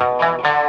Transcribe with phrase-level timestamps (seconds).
[0.00, 0.59] uh,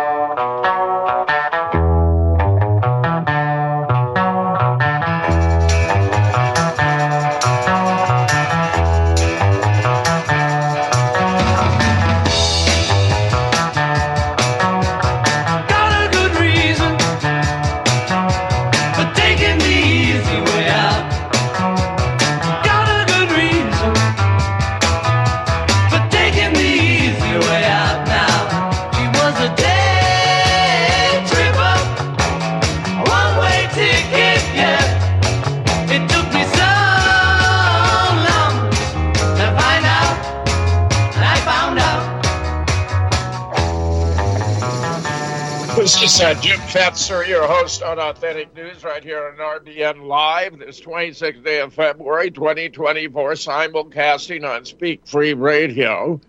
[47.11, 50.57] Fetzer, your host on Authentic News, right here on RBN Live.
[50.57, 56.21] This 26th day of February, 2024, simulcasting on Speak Free Radio.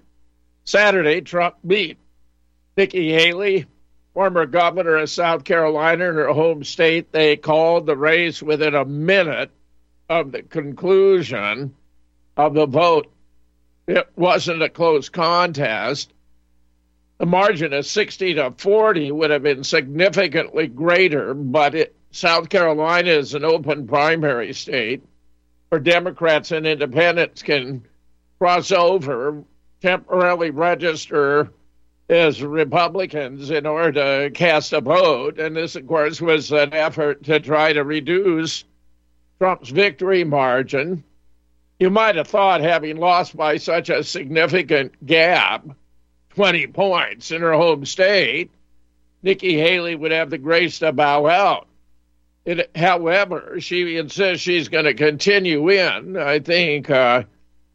[0.65, 1.99] Saturday, Trump beat
[2.77, 3.67] Nikki Haley,
[4.13, 7.13] former governor of South Carolina in her home state.
[7.13, 9.53] They called the race within a minute
[10.09, 11.77] of the conclusion
[12.37, 13.13] of the vote.
[13.87, 16.13] It wasn't a close contest
[17.23, 23.11] the margin of 60 to 40 would have been significantly greater, but it, South Carolina
[23.11, 25.05] is an open primary state
[25.69, 27.87] where Democrats and independents can
[28.41, 29.45] cross over,
[29.81, 31.53] temporarily register
[32.09, 35.39] as Republicans in order to cast a vote.
[35.39, 38.65] And this, of course, was an effort to try to reduce
[39.39, 41.05] Trump's victory margin.
[41.79, 45.65] You might have thought, having lost by such a significant gap,
[46.35, 48.51] 20 points in her home state,
[49.23, 51.69] Nikki Haley would have the grace to bow out.
[52.45, 56.17] It, however, she insists she's going to continue in.
[56.17, 57.25] I think uh,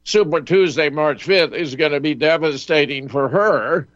[0.04, 3.88] Super Tuesday, March 5th, is going to be devastating for her.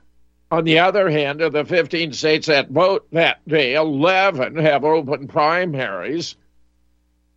[0.49, 5.27] On the other hand, of the 15 states that vote that day, 11 have open
[5.27, 6.35] primaries.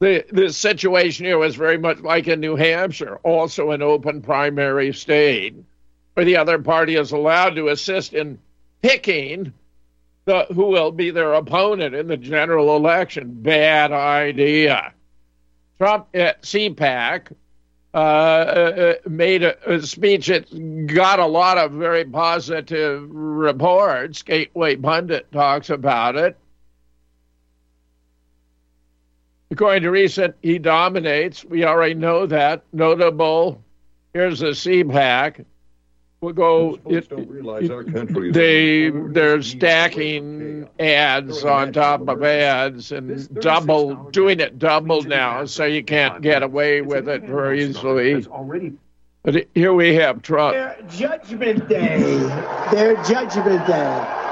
[0.01, 4.93] The, the situation here was very much like in New Hampshire, also an open primary
[4.93, 5.57] state
[6.17, 8.39] or the other party is allowed to assist in
[8.83, 9.53] picking
[10.25, 13.43] the, who will be their opponent in the general election.
[13.43, 14.93] Bad idea.
[15.79, 17.33] Trump at CPAC
[17.93, 24.23] uh, uh, made a, a, speech that got a lot of very positive reports.
[24.23, 26.37] Gateway Pundit talks about it.
[29.51, 31.45] According to recent, he dominates.
[31.45, 32.65] We already know that.
[32.73, 33.63] Notable.
[34.13, 35.45] Here's the CPAC
[36.25, 36.79] will go.
[36.87, 45.03] It, it, they they're stacking ads on top of ads and double doing it double
[45.03, 48.27] now, so you can't get away with it very easily.
[49.23, 50.55] But here we have Trump.
[50.55, 51.99] Their judgment day.
[52.73, 54.24] Their judgment day.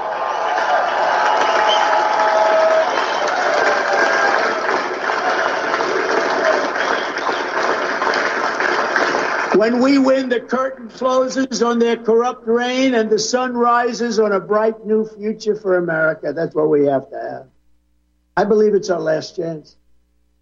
[9.55, 14.31] When we win, the curtain closes on their corrupt reign and the sun rises on
[14.31, 16.33] a bright new future for America.
[16.33, 17.47] That's what we have to have.
[18.35, 19.75] I believe it's our last chance.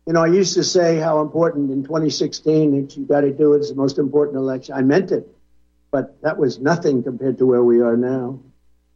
[0.07, 3.53] You know, I used to say how important in 2016 that you got to do
[3.53, 3.57] it.
[3.57, 4.75] It's the most important election.
[4.75, 5.27] I meant it,
[5.91, 8.39] but that was nothing compared to where we are now.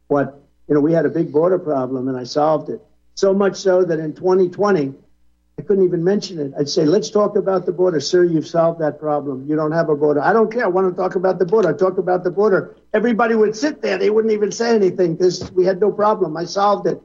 [0.08, 2.80] What, you know, we had a big border problem and I solved it.
[3.14, 4.94] So much so that in 2020,
[5.58, 6.52] I couldn't even mention it.
[6.58, 7.98] I'd say, let's talk about the border.
[7.98, 9.46] Sir, you've solved that problem.
[9.48, 10.20] You don't have a border.
[10.20, 10.64] I don't care.
[10.64, 11.70] I want to talk about the border.
[11.70, 12.76] I talk about the border.
[12.92, 13.96] Everybody would sit there.
[13.96, 16.36] They wouldn't even say anything because we had no problem.
[16.36, 17.00] I solved it.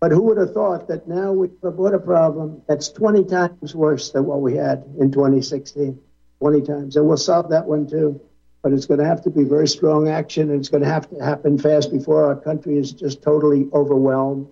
[0.00, 3.74] But who would have thought that now we have a border problem that's 20 times
[3.74, 5.98] worse than what we had in 2016?
[6.40, 6.96] 20 times.
[6.96, 8.20] And we'll solve that one too.
[8.62, 11.08] But it's going to have to be very strong action and it's going to have
[11.10, 14.46] to happen fast before our country is just totally overwhelmed.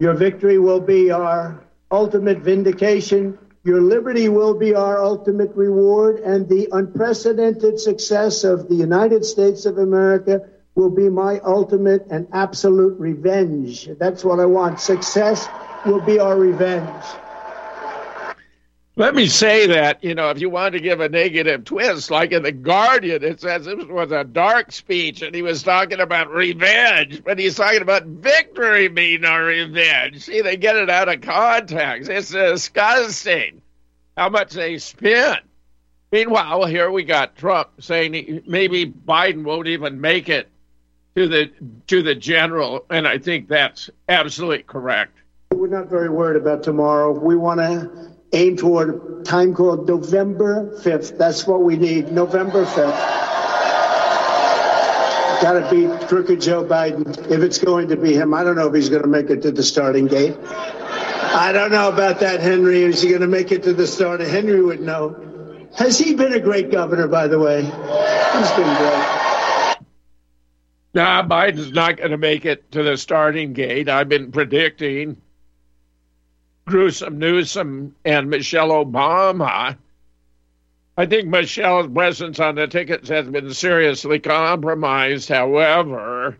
[0.00, 1.62] Your victory will be our
[1.92, 3.38] ultimate vindication.
[3.64, 9.66] Your liberty will be our ultimate reward, and the unprecedented success of the United States
[9.66, 10.40] of America
[10.74, 13.88] will be my ultimate and absolute revenge.
[14.00, 14.80] That's what I want.
[14.80, 15.46] Success
[15.84, 17.04] will be our revenge.
[18.94, 22.32] Let me say that, you know, if you want to give a negative twist, like
[22.32, 26.30] in The Guardian, it says this was a dark speech and he was talking about
[26.30, 30.22] revenge, but he's talking about victory being our revenge.
[30.24, 32.10] See, they get it out of context.
[32.10, 33.62] It's disgusting
[34.14, 35.38] how much they spin.
[36.10, 40.50] Meanwhile, here we got Trump saying he, maybe Biden won't even make it
[41.16, 41.50] to the
[41.86, 45.16] to the general, and I think that's absolutely correct.
[45.54, 47.12] We're not very worried about tomorrow.
[47.12, 51.18] We want to aim toward a time called November 5th.
[51.18, 53.20] That's what we need, November 5th.
[55.42, 58.32] Got to beat crooked Joe Biden if it's going to be him.
[58.32, 60.36] I don't know if he's going to make it to the starting gate.
[60.44, 62.82] I don't know about that, Henry.
[62.82, 64.28] Is he going to make it to the starting?
[64.28, 65.68] Henry would know.
[65.74, 67.62] Has he been a great governor, by the way?
[67.62, 69.76] He's been great.
[70.94, 73.88] Nah, Biden's not going to make it to the starting gate.
[73.88, 75.16] I've been predicting
[76.72, 79.76] gruesome Newsom and Michelle Obama.
[80.96, 85.28] I think Michelle's presence on the tickets has been seriously compromised.
[85.28, 86.38] However,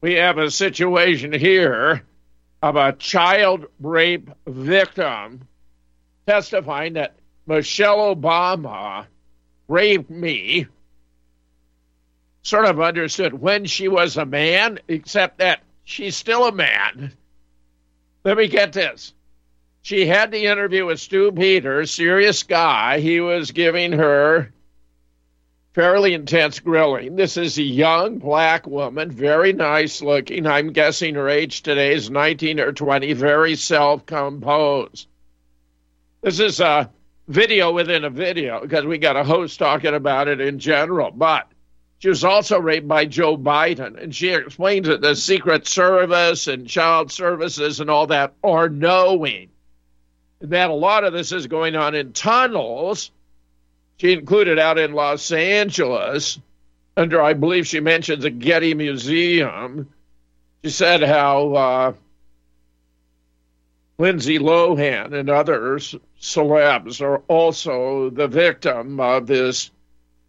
[0.00, 2.04] we have a situation here
[2.62, 5.48] of a child rape victim
[6.28, 9.06] testifying that Michelle Obama
[9.66, 10.68] raped me.
[12.42, 17.12] Sort of understood when she was a man, except that she's still a man.
[18.22, 19.14] Let me get this.
[19.84, 23.00] She had the interview with Stu Peters, serious guy.
[23.00, 24.52] He was giving her
[25.72, 27.16] fairly intense grilling.
[27.16, 30.46] This is a young black woman, very nice looking.
[30.46, 35.08] I'm guessing her age today is 19 or 20, very self composed.
[36.20, 36.88] This is a
[37.26, 41.10] video within a video because we got a host talking about it in general.
[41.10, 41.50] But
[41.98, 46.68] she was also raped by Joe Biden, and she explains that the Secret Service and
[46.68, 49.48] child services and all that are knowing
[50.42, 53.10] that a lot of this is going on in tunnels.
[53.98, 56.40] She included out in Los Angeles,
[56.96, 59.88] under, I believe she mentions a Getty Museum.
[60.64, 61.92] She said how uh,
[63.98, 69.70] Lindsay Lohan and others, celebs, are also the victim of this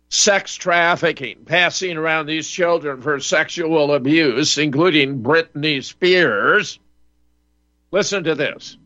[0.10, 6.80] sex trafficking, passing around these children for sexual abuse, including Britney Spears.
[7.92, 8.78] Listen to this.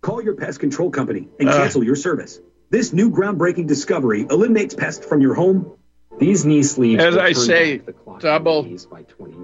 [0.00, 1.56] Call your pest control company and uh.
[1.56, 2.40] cancel your service.
[2.70, 5.76] This new groundbreaking discovery eliminates pests from your home.
[6.18, 7.80] These knee sleeves, as I say,
[8.18, 8.68] double,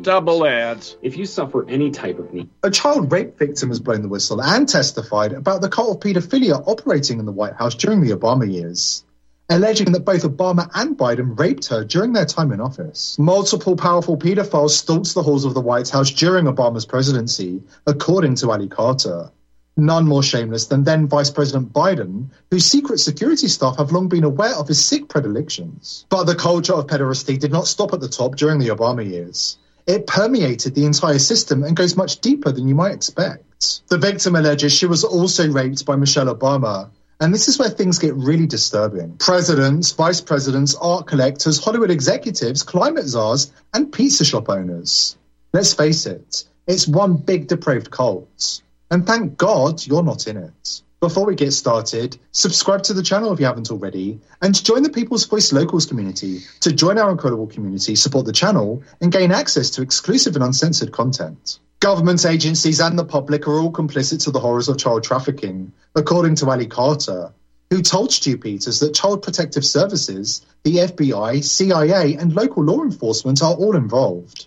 [0.03, 0.97] double ads.
[1.01, 4.43] If you suffer any type of knee, a child rape victim has blown the whistle
[4.43, 8.51] and testified about the cult of paedophilia operating in the White House during the Obama
[8.51, 9.05] years
[9.49, 13.17] alleging that both Obama and Biden raped her during their time in office.
[13.19, 18.53] Multiple powerful pedophiles stalked the halls of the White House during Obama's presidency, according to
[18.53, 19.31] Ally Carter
[19.77, 24.25] none more shameless than then Vice President Biden, whose secret security staff have long been
[24.25, 26.07] aware of his sick predilections.
[26.09, 29.59] But the culture of pederasty did not stop at the top during the Obama years.
[29.87, 33.89] It permeated the entire system and goes much deeper than you might expect.
[33.89, 36.91] The victim alleges she was also raped by Michelle Obama,
[37.21, 39.17] and this is where things get really disturbing.
[39.17, 45.17] Presidents, vice presidents, art collectors, Hollywood executives, climate czars, and pizza shop owners.
[45.53, 48.61] Let's face it, it's one big depraved cult.
[48.91, 50.83] And thank God you're not in it.
[51.01, 54.91] Before we get started, subscribe to the channel if you haven't already, and join the
[54.91, 59.71] People's Voice Locals community to join our incredible community, support the channel, and gain access
[59.71, 61.59] to exclusive and uncensored content.
[61.81, 66.37] Government agencies and the public are all complicit to the horrors of child trafficking, according
[66.37, 67.33] to Ally Carter,
[67.71, 73.43] who told Stu Peters that Child Protective Services, the FBI, CIA, and local law enforcement
[73.43, 74.47] are all involved.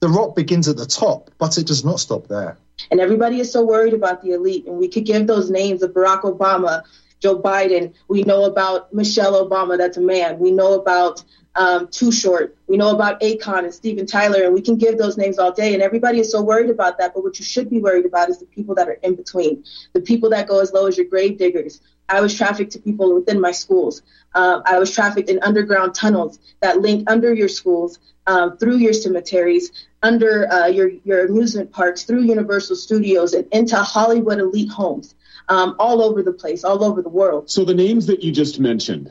[0.00, 2.56] The rot begins at the top, but it does not stop there.
[2.90, 4.66] And everybody is so worried about the elite.
[4.66, 6.82] And we could give those names of Barack Obama,
[7.20, 7.94] Joe Biden.
[8.08, 10.38] We know about Michelle Obama, that's a man.
[10.38, 11.24] We know about
[11.54, 12.56] um, Too Short.
[12.66, 15.74] We know about Akon and Steven Tyler, and we can give those names all day.
[15.74, 17.14] And everybody is so worried about that.
[17.14, 20.00] But what you should be worried about is the people that are in between, the
[20.00, 21.80] people that go as low as your grave diggers.
[22.08, 24.02] I was trafficked to people within my schools.
[24.34, 28.92] Uh, I was trafficked in underground tunnels that link under your schools, um, through your
[28.92, 35.14] cemeteries, under uh, your, your amusement parks, through Universal Studios, and into Hollywood elite homes
[35.48, 37.50] um, all over the place, all over the world.
[37.50, 39.10] So the names that you just mentioned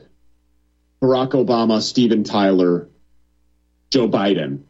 [1.00, 2.88] Barack Obama, Steven Tyler,
[3.90, 4.64] Joe Biden,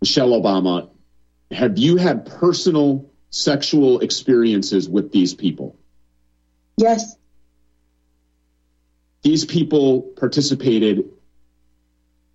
[0.00, 0.90] Michelle Obama
[1.50, 5.76] have you had personal sexual experiences with these people?
[6.80, 7.16] Yes.
[9.22, 11.10] These people participated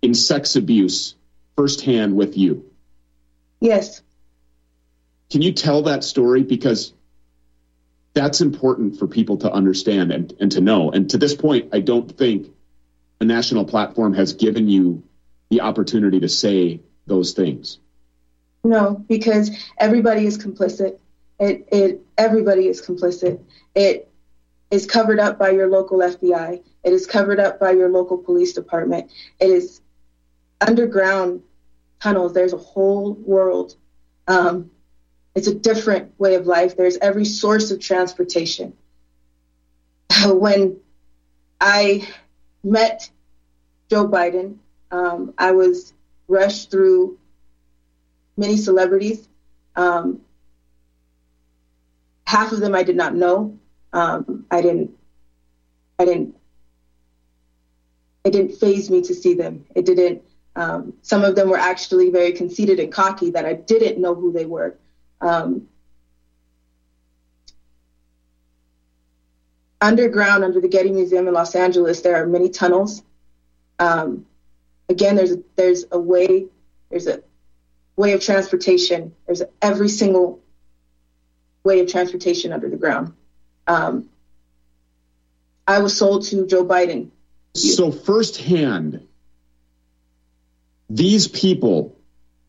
[0.02, 1.14] in sex abuse
[1.56, 2.70] firsthand with you?
[3.60, 4.02] Yes.
[5.30, 6.42] Can you tell that story?
[6.42, 6.92] Because
[8.14, 10.90] that's important for people to understand and, and to know.
[10.90, 12.48] And to this point, I don't think
[13.20, 15.02] a national platform has given you
[15.50, 17.78] the opportunity to say those things.
[18.62, 20.98] No, because everybody is complicit.
[21.38, 23.40] It, it everybody is complicit.
[23.74, 24.10] It
[24.70, 26.62] is covered up by your local FBI.
[26.84, 29.10] It is covered up by your local police department.
[29.40, 29.80] It is
[30.60, 31.42] underground
[32.00, 32.32] tunnels.
[32.32, 33.76] There's a whole world.
[34.26, 34.70] Um,
[35.34, 36.76] it's a different way of life.
[36.76, 38.72] There's every source of transportation.
[40.26, 40.80] When
[41.60, 42.08] I
[42.64, 43.10] met
[43.90, 44.58] Joe Biden,
[44.90, 45.92] Um, I was
[46.28, 47.18] rushed through
[48.36, 49.28] many celebrities.
[49.74, 50.20] Um,
[52.26, 53.58] half of them I did not know.
[53.96, 54.90] Um, I didn't.
[55.98, 56.36] I didn't.
[58.24, 59.64] It didn't phase me to see them.
[59.74, 60.22] It didn't.
[60.54, 64.32] Um, some of them were actually very conceited and cocky that I didn't know who
[64.32, 64.76] they were.
[65.22, 65.68] Um,
[69.80, 73.02] underground, under the Getty Museum in Los Angeles, there are many tunnels.
[73.78, 74.26] Um,
[74.90, 76.48] again, there's a, there's a way.
[76.90, 77.22] There's a
[77.96, 79.14] way of transportation.
[79.24, 80.40] There's every single
[81.64, 83.14] way of transportation under the ground.
[83.66, 84.08] Um,
[85.66, 87.10] I was sold to Joe Biden.
[87.54, 89.06] So firsthand,
[90.88, 91.96] these people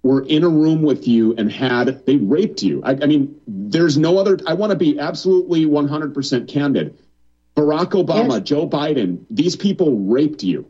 [0.04, 2.82] were in a room with you and had they raped you.
[2.84, 4.38] I, I mean, there's no other.
[4.46, 7.00] I want to be absolutely 100% candid.
[7.56, 8.44] Barack Obama, yes.
[8.44, 10.70] Joe Biden, these people raped you.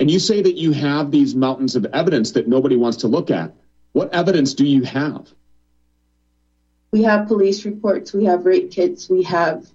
[0.00, 3.30] And you say that you have these mountains of evidence that nobody wants to look
[3.30, 3.54] at.
[3.92, 5.28] What evidence do you have?
[6.92, 9.66] We have police reports, we have rape kits, we have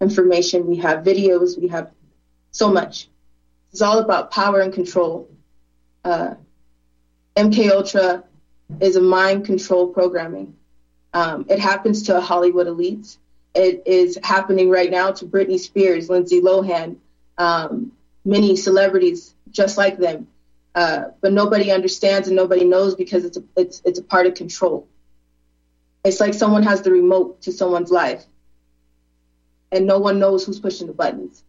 [0.00, 1.90] information, we have videos, we have
[2.50, 3.08] so much.
[3.72, 5.30] It's all about power and control.
[6.04, 6.34] Uh,
[7.36, 8.24] MK Ultra
[8.80, 10.56] is a mind control programming.
[11.14, 13.18] Um, it happens to Hollywood elites.
[13.54, 16.96] It is happening right now to Britney Spears, Lindsay Lohan,
[17.38, 17.92] um,
[18.24, 20.28] many celebrities just like them.
[20.74, 24.34] Uh, but nobody understands and nobody knows because it's a, it's it's a part of
[24.34, 24.86] control.
[26.08, 28.24] It's like someone has the remote to someone's life,
[29.70, 31.44] and no one knows who's pushing the buttons.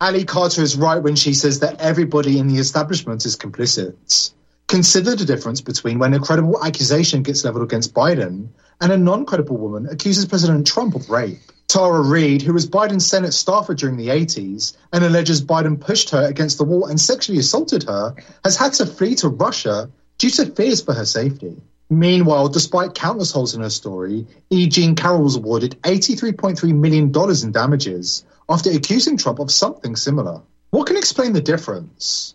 [0.00, 4.32] Ally Carter is right when she says that everybody in the establishment is complicit.
[4.68, 8.50] Consider the difference between when a credible accusation gets leveled against Biden
[8.80, 11.40] and a non credible woman accuses President Trump of rape.
[11.66, 16.24] Tara Reade, who was Biden's Senate staffer during the 80s and alleges Biden pushed her
[16.24, 18.14] against the wall and sexually assaulted her,
[18.44, 21.56] has had to flee to Russia due to fears for her safety.
[21.90, 24.68] Meanwhile, despite countless holes in her story, E.
[24.68, 30.42] Jean Carroll was awarded $83.3 million in damages after accusing Trump of something similar.
[30.70, 32.34] What can explain the difference?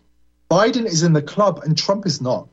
[0.50, 2.48] Biden is in the club and Trump is not.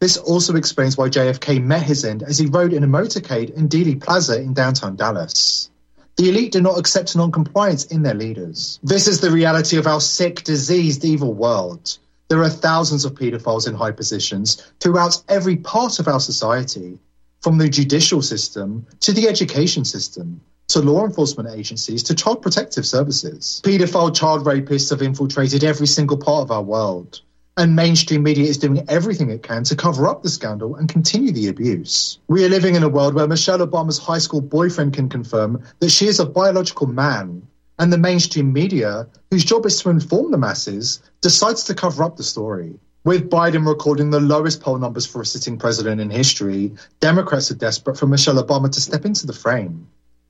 [0.00, 3.68] This also explains why JFK met his end as he rode in a motorcade in
[3.68, 5.70] Dealey Plaza in downtown Dallas.
[6.16, 8.80] The elite do not accept non-compliance in their leaders.
[8.82, 11.98] This is the reality of our sick, diseased, evil world.
[12.28, 16.98] There are thousands of paedophiles in high positions throughout every part of our society,
[17.40, 22.84] from the judicial system to the education system, to law enforcement agencies to child protective
[22.84, 23.62] services.
[23.64, 27.22] Paedophile child rapists have infiltrated every single part of our world,
[27.56, 31.32] and mainstream media is doing everything it can to cover up the scandal and continue
[31.32, 32.18] the abuse.
[32.28, 35.90] We are living in a world where Michelle Obama's high school boyfriend can confirm that
[35.90, 40.38] she is a biological man and the mainstream media, whose job is to inform the
[40.38, 42.78] masses, decides to cover up the story.
[43.04, 47.54] With Biden recording the lowest poll numbers for a sitting president in history, Democrats are
[47.54, 49.86] desperate for Michelle Obama to step into the frame.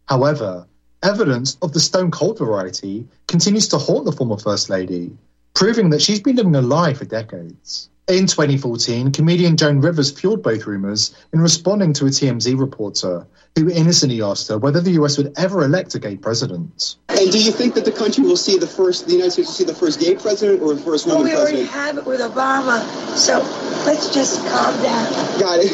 [0.07, 0.67] However,
[1.03, 5.17] evidence of the stone cold variety continues to haunt the former First Lady,
[5.55, 7.89] proving that she's been living a lie for decades.
[8.09, 13.69] In 2014, comedian Joan Rivers fueled both rumours in responding to a TMZ reporter who
[13.69, 16.97] innocently asked her whether the US would ever elect a gay president.
[17.11, 19.55] And do you think that the country will see the first, the United States will
[19.55, 21.71] see the first gay president or the first woman well, we president?
[21.71, 22.81] already have it with Obama,
[23.15, 23.41] so
[23.85, 25.13] let's just calm down.
[25.39, 25.73] Got it.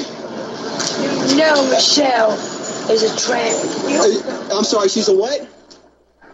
[1.31, 2.33] You No, Michelle
[2.91, 3.55] is a trans.
[3.87, 5.47] Uh, I'm sorry, she's a what?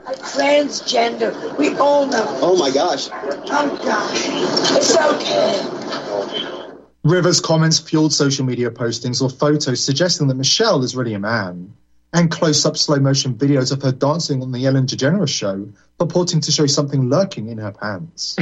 [0.07, 1.57] transgender.
[1.57, 2.25] We all know.
[2.41, 3.09] Oh my gosh.
[3.13, 4.29] Oh gosh.
[4.77, 6.77] It's okay.
[7.03, 11.73] Rivers' comments fueled social media postings or photos suggesting that Michelle is really a man,
[12.13, 16.41] and close up slow motion videos of her dancing on the Ellen DeGeneres show purporting
[16.43, 18.37] to show something lurking in her pants.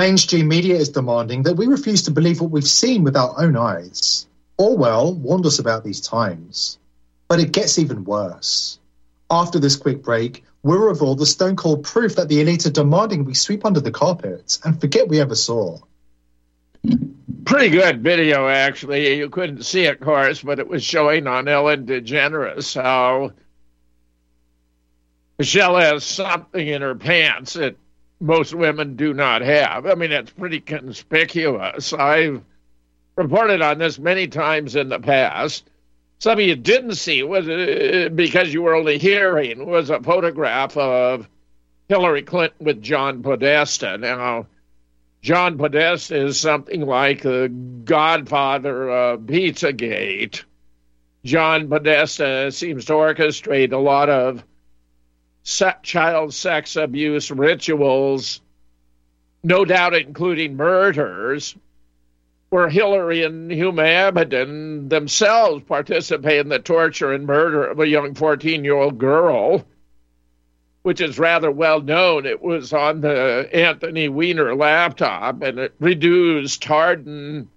[0.02, 3.56] mainstream media is demanding that we refuse to believe what we've seen with our own
[3.56, 4.26] eyes.
[4.58, 6.80] Orwell warned us about these times.
[7.28, 8.80] But it gets even worse.
[9.30, 13.26] After this quick break, we'll reveal the stone cold proof that the elite are demanding
[13.26, 15.78] we sweep under the carpet and forget we ever saw.
[17.46, 19.16] Pretty good video, actually.
[19.16, 23.34] You couldn't see it, of course, but it was showing on Ellen DeGeneres how
[25.38, 27.76] Michelle has something in her pants that
[28.22, 29.86] most women do not have.
[29.86, 31.92] I mean, it's pretty conspicuous.
[31.92, 32.42] I've
[33.16, 35.68] reported on this many times in the past.
[36.20, 40.78] Some of you didn't see was uh, because you were only hearing was a photograph
[40.78, 41.28] of
[41.90, 43.98] Hillary Clinton with John Podesta.
[43.98, 44.46] Now,
[45.24, 47.50] John Podesta is something like the
[47.84, 50.44] godfather of Pizzagate.
[51.26, 54.44] John Podesta seems to orchestrate a lot of
[55.44, 58.42] child sex abuse rituals,
[59.44, 61.56] no doubt including murders,
[62.50, 68.14] where Hillary and Huma Abedin themselves participate in the torture and murder of a young
[68.14, 69.66] 14 year old girl
[70.84, 72.26] which is rather well known.
[72.26, 77.48] It was on the Anthony Weiner laptop, and it reduced hardened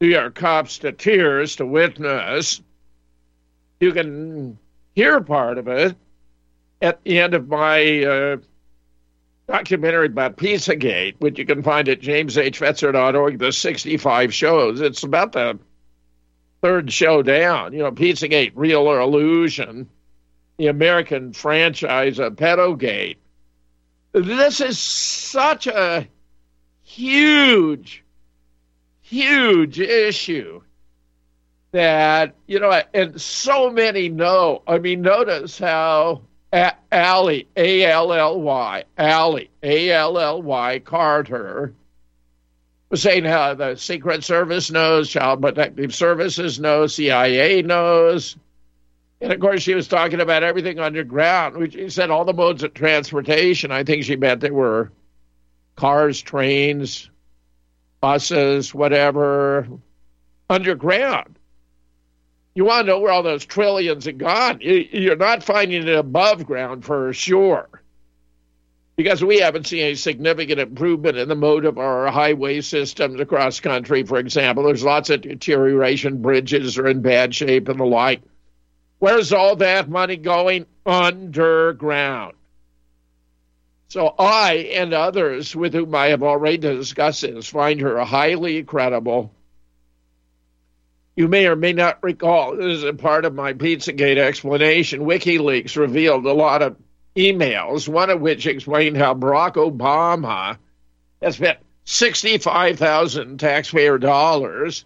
[0.00, 2.62] New York cops to tears to witness.
[3.80, 4.58] You can
[4.94, 5.96] hear part of it
[6.80, 8.36] at the end of my uh,
[9.46, 14.80] documentary about Pizzagate, which you can find at jameshfetzer.org, the 65 shows.
[14.80, 15.58] It's about the
[16.60, 17.72] third show down.
[17.72, 19.88] You know, Pizzagate, real or illusion
[20.58, 23.16] the American franchise of Pedogate.
[24.12, 26.06] This is such a
[26.82, 28.04] huge,
[29.00, 30.60] huge issue
[31.70, 34.62] that, you know, and so many know.
[34.66, 41.74] I mean, notice how Ally, A L L Y, Ally, A L L Y, Carter,
[42.90, 48.36] was saying how the Secret Service knows, Child Protective Services knows, CIA knows,
[49.20, 52.62] and of course, she was talking about everything underground, which she said all the modes
[52.62, 53.72] of transportation.
[53.72, 54.92] I think she meant there were
[55.76, 57.10] cars, trains,
[58.00, 59.66] buses, whatever,
[60.48, 61.37] underground.
[62.58, 64.58] You want to know where all those trillions have gone.
[64.60, 67.68] You're not finding it above ground for sure.
[68.96, 73.60] Because we haven't seen any significant improvement in the mode of our highway systems across
[73.60, 74.64] country, for example.
[74.64, 76.20] There's lots of deterioration.
[76.20, 78.22] Bridges are in bad shape and the like.
[78.98, 80.66] Where's all that money going?
[80.84, 82.34] Underground.
[83.86, 89.32] So I and others with whom I have already discussed this find her highly credible.
[91.18, 95.00] You may or may not recall, this is a part of my Pizzagate explanation.
[95.00, 96.76] WikiLeaks revealed a lot of
[97.16, 100.58] emails, one of which explained how Barack Obama
[101.20, 104.84] has spent 65,000 taxpayer dollars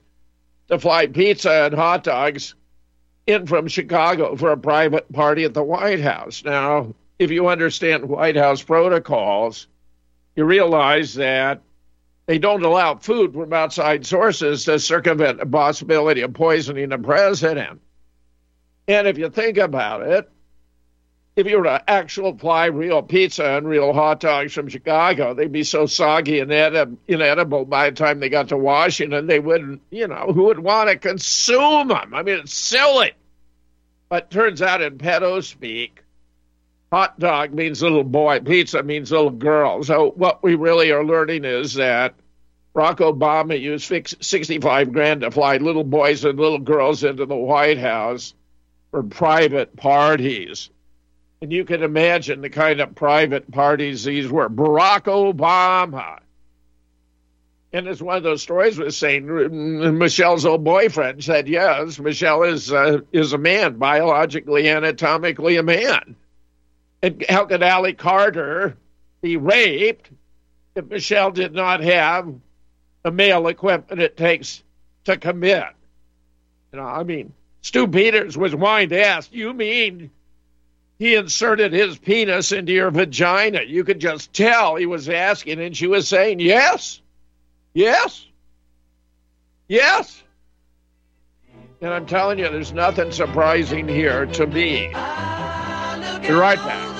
[0.68, 2.55] to fly pizza and hot dogs
[3.27, 6.42] in from Chicago for a private party at the White House.
[6.47, 9.66] Now, if you understand White House protocols,
[10.35, 11.61] you realize that
[12.27, 17.81] they don't allow food from outside sources to circumvent the possibility of poisoning the president.
[18.89, 20.31] And if you think about it,
[21.35, 25.51] if you were to actually fly real pizza and real hot dogs from Chicago, they'd
[25.51, 26.53] be so soggy and
[27.09, 30.91] inedible by the time they got to Washington, they wouldn't, you know, who would want
[30.91, 32.13] to consume them?
[32.13, 33.13] I mean, it's silly.
[34.11, 36.02] But turns out in pedo speak,
[36.93, 39.83] hot dog means little boy, pizza means little girl.
[39.83, 42.15] So what we really are learning is that
[42.75, 47.79] Barack Obama used 65 grand to fly little boys and little girls into the White
[47.79, 48.35] House
[48.91, 50.69] for private parties.
[51.41, 54.51] And you can imagine the kind of private parties these were.
[54.51, 56.19] Barack Obama.
[57.73, 62.71] And it's one of those stories was saying, Michelle's old boyfriend said, yes, Michelle is,
[62.71, 66.17] uh, is a man, biologically, anatomically a man.
[67.03, 68.77] And how could Ally Carter
[69.21, 70.11] be raped
[70.75, 72.33] if Michelle did not have
[73.03, 74.62] the male equipment it takes
[75.05, 75.67] to commit?
[76.73, 80.11] You know, I mean, Stu Peters was to ask, you mean
[80.99, 83.62] he inserted his penis into your vagina.
[83.62, 87.01] You could just tell he was asking, and she was saying, Yes,
[87.75, 88.25] yes,
[89.67, 90.23] yes.
[91.81, 94.87] And I'm telling you, there's nothing surprising here to me.
[94.88, 96.92] Be right back.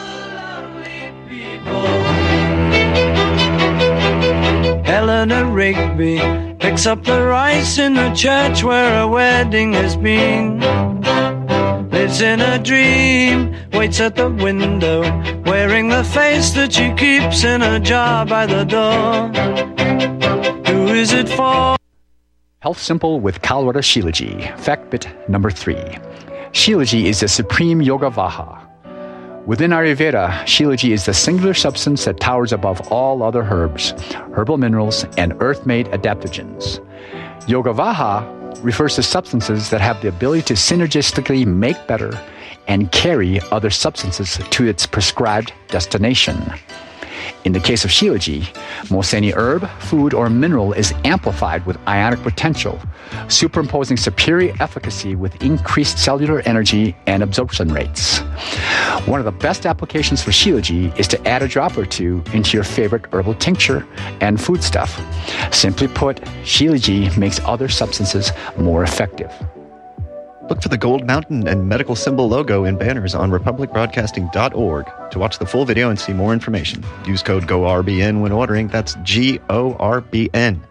[4.87, 10.61] Eleanor Rigby picks up the rice in the church where a wedding has been
[12.13, 15.03] lives in a dream, waits at the window,
[15.45, 19.29] wearing the face that she keeps in a jar by the door.
[20.67, 21.77] Who is it for?
[22.61, 24.59] Health Simple with Kalwara Shilaji.
[24.59, 25.99] Fact bit number three.
[26.53, 28.62] Shilaji is the supreme yogavaha.
[29.45, 33.91] Within Ayurveda, Shilaji is the singular substance that towers above all other herbs,
[34.35, 36.79] herbal minerals, and earth made adaptogens.
[37.47, 38.23] Yogavaha
[38.63, 42.17] refers to substances that have the ability to synergistically make better
[42.69, 46.41] and carry other substances to its prescribed destination.
[47.45, 48.47] In the case of Shilaji,
[48.93, 52.81] most any herb, food, or mineral is amplified with ionic potential,
[53.27, 58.23] superimposing superior efficacy with increased cellular energy and absorption rates.
[59.07, 62.57] One of the best applications for Shilaji is to add a drop or two into
[62.57, 63.87] your favorite herbal tincture
[64.21, 65.01] and foodstuff.
[65.53, 69.33] Simply put, Shilaji makes other substances more effective.
[70.49, 75.39] Look for the gold mountain and medical symbol logo in banners on republicbroadcasting.org to watch
[75.39, 76.85] the full video and see more information.
[77.05, 78.69] Use code GORBN when ordering.
[78.69, 80.65] That's G O R B N.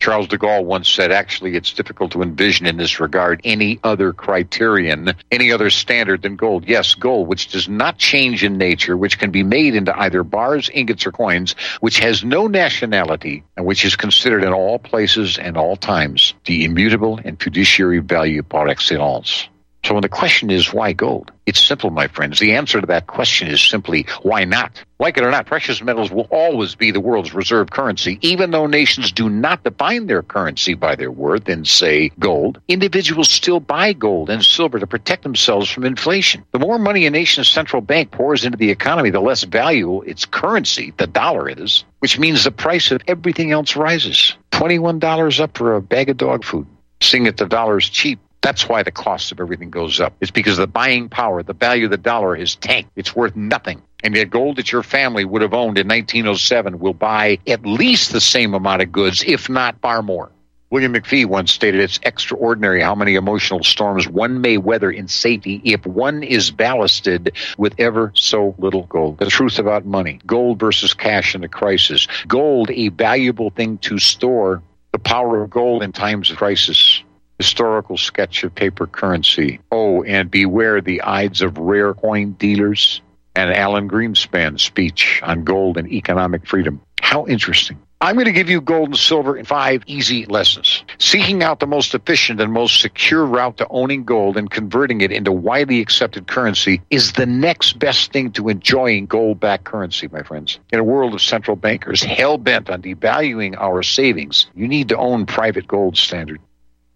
[0.00, 4.14] Charles de Gaulle once said, actually, it's difficult to envision in this regard any other
[4.14, 6.66] criterion, any other standard than gold.
[6.66, 10.70] Yes, gold, which does not change in nature, which can be made into either bars,
[10.72, 15.58] ingots, or coins, which has no nationality, and which is considered in all places and
[15.58, 19.49] all times the immutable and fiduciary value par excellence.
[19.84, 22.38] So when the question is why gold, it's simple, my friends.
[22.38, 24.84] The answer to that question is simply why not?
[24.98, 28.66] Like it or not, precious metals will always be the world's reserve currency, even though
[28.66, 32.60] nations do not define their currency by their worth in, say, gold.
[32.68, 36.44] Individuals still buy gold and silver to protect themselves from inflation.
[36.52, 40.26] The more money a nation's central bank pours into the economy, the less valuable its
[40.26, 44.36] currency, the dollar, is, which means the price of everything else rises.
[44.52, 46.66] $21 up for a bag of dog food.
[47.00, 50.14] Seeing that the dollar's cheap that's why the cost of everything goes up.
[50.20, 52.90] It's because the buying power, the value of the dollar has tanked.
[52.96, 53.82] It's worth nothing.
[54.02, 58.12] And yet gold that your family would have owned in 1907 will buy at least
[58.12, 60.30] the same amount of goods, if not far more.
[60.70, 65.60] William Makepeace once stated it's extraordinary how many emotional storms one may weather in safety
[65.64, 69.18] if one is ballasted with ever so little gold.
[69.18, 70.20] The truth about money.
[70.26, 72.06] Gold versus cash in a crisis.
[72.28, 74.62] Gold, a valuable thing to store.
[74.92, 77.02] The power of gold in times of crisis
[77.40, 79.60] historical sketch of paper currency.
[79.72, 83.00] Oh, and beware the Ides of rare coin dealers
[83.34, 86.82] and Alan Greenspan's speech on gold and economic freedom.
[87.00, 87.78] How interesting.
[88.02, 90.84] I'm going to give you gold and silver in five easy lessons.
[90.98, 95.10] Seeking out the most efficient and most secure route to owning gold and converting it
[95.10, 100.22] into widely accepted currency is the next best thing to enjoying gold backed currency, my
[100.22, 100.58] friends.
[100.70, 104.98] In a world of central bankers hell bent on devaluing our savings, you need to
[104.98, 106.40] own private gold standard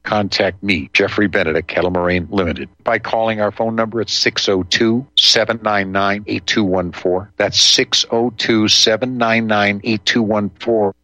[0.05, 5.07] contact me, Jeffrey Bennett at Kettle Moraine Limited, by calling our phone number at 602
[5.17, 7.33] 799 8214.
[7.37, 10.95] That's 602 799 8214.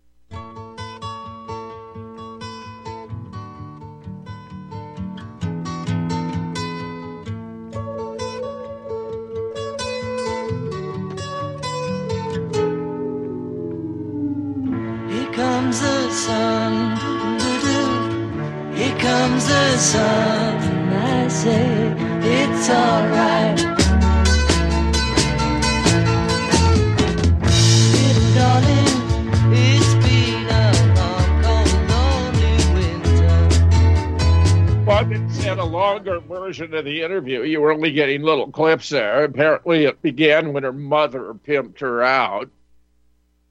[36.61, 37.43] Version of the interview.
[37.43, 39.25] You were only getting little clips there.
[39.25, 42.51] Apparently, it began when her mother pimped her out.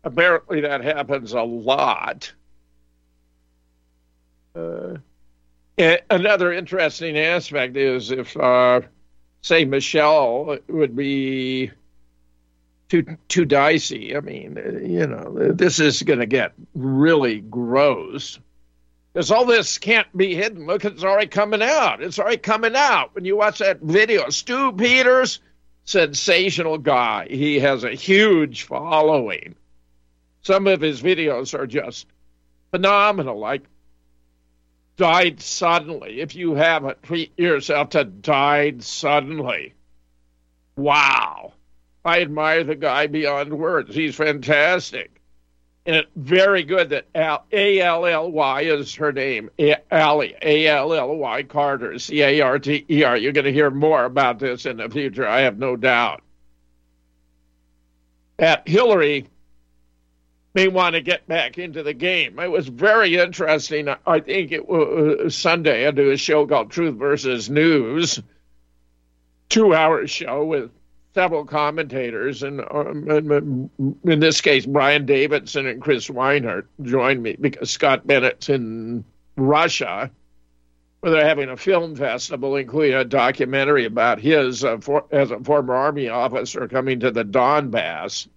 [0.04, 2.32] Apparently, that happens a lot.
[4.56, 4.98] Uh,
[6.10, 8.82] another interesting aspect is if, uh,
[9.42, 11.72] say, Michelle would be
[12.90, 14.16] too too dicey.
[14.16, 18.40] I mean, you know, this is going to get really gross.
[19.14, 20.68] Because all this can't be hidden.
[20.68, 22.02] Look, it's already coming out.
[22.02, 23.16] It's already coming out.
[23.16, 25.40] When you watch that video, Stu Peters,
[25.86, 27.28] sensational guy.
[27.30, 29.56] He has a huge following.
[30.42, 32.06] Some of his videos are just
[32.72, 33.64] phenomenal, like
[34.96, 36.22] died suddenly.
[36.22, 39.74] If you haven't, treat yourself to died suddenly.
[40.76, 41.54] Wow.
[42.06, 43.96] I admire the guy beyond words.
[43.96, 45.19] He's fantastic.
[45.90, 47.08] And it's very good that
[47.52, 49.50] A L L Y is her name.
[49.90, 53.18] Ally, A L L Y Carter, C A R T E R.
[53.18, 56.22] You're going to hear more about this in the future, I have no doubt.
[58.38, 59.30] That Hillary
[60.54, 62.38] may want to get back into the game.
[62.38, 63.90] It was very interesting.
[64.06, 65.88] I think it was uh, Sunday.
[65.88, 68.22] I do a show called Truth versus News
[69.50, 70.70] two hour show with
[71.14, 73.70] several commentators, and um,
[74.04, 79.04] in this case, Brian Davidson and Chris Weinert joined me because Scott Bennett's in
[79.36, 80.12] Russia,
[81.00, 85.40] where they're having a film festival, including a documentary about his uh, for, as a
[85.40, 88.28] former army officer coming to the Donbass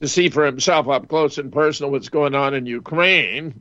[0.00, 3.60] to see for himself up close and personal what's going on in Ukraine,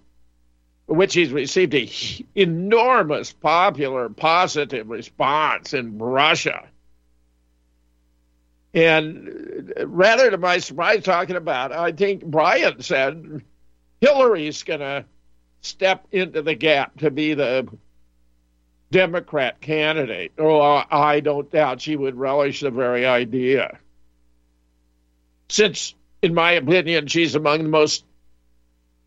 [0.86, 1.88] which he's received an
[2.36, 6.68] enormous popular positive response in Russia.
[8.78, 13.42] And rather to my surprise, talking about, I think Brian said
[14.02, 15.04] Hillary's going to
[15.62, 17.68] step into the gap to be the
[18.92, 20.34] Democrat candidate.
[20.38, 23.80] Oh, I don't doubt she would relish the very idea.
[25.50, 28.06] Since, in my opinion, she's among the most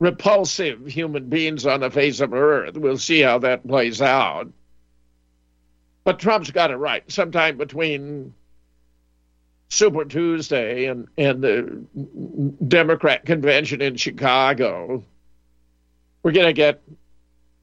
[0.01, 2.77] repulsive human beings on the face of earth.
[2.77, 4.49] We'll see how that plays out.
[6.03, 7.09] But Trump's got it right.
[7.09, 8.35] Sometime between
[9.71, 11.85] Super Tuesday and, and the
[12.67, 15.05] Democrat convention in Chicago,
[16.23, 16.83] we're going to get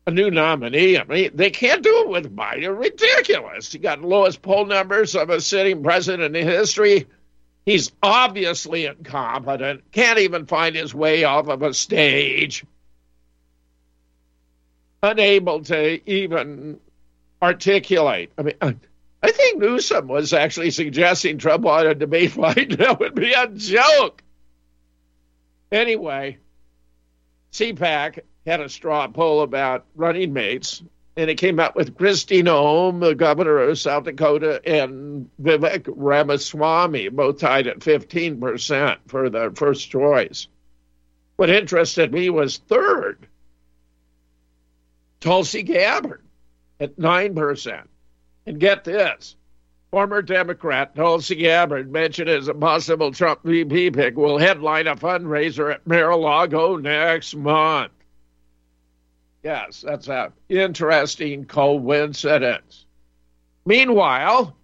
[0.08, 0.98] a new nominee.
[0.98, 2.80] I mean, they can't do it with Biden.
[2.80, 3.74] Ridiculous.
[3.74, 7.08] He got the lowest poll numbers of a sitting president in history.
[7.65, 12.63] He's obviously incompetent, can't even find his way off of a stage,
[15.04, 16.80] unable to even
[17.41, 18.32] articulate.
[18.38, 18.72] I mean, uh,
[19.21, 22.77] I think Newsom was actually suggesting Trump on a debate fight.
[22.77, 24.23] That would be a joke.
[25.71, 26.38] Anyway,
[27.51, 30.82] CPAC had a straw poll about running mates,
[31.17, 37.10] and it came out with Kristi Noem, the governor of South Dakota, and Vivek Ramaswamy,
[37.10, 40.47] both tied at 15% for the first choice.
[41.36, 43.27] What interested me was third,
[45.19, 46.23] Tulsi Gabbard
[46.80, 47.84] at 9%.
[48.47, 49.36] And get this
[49.91, 55.73] former Democrat Tulsi Gabbard, mentioned as a possible Trump VP pick, will headline a fundraiser
[55.73, 57.91] at Mar-a-Lago next month.
[59.43, 62.86] Yes, that's an interesting coincidence.
[63.65, 64.55] Meanwhile,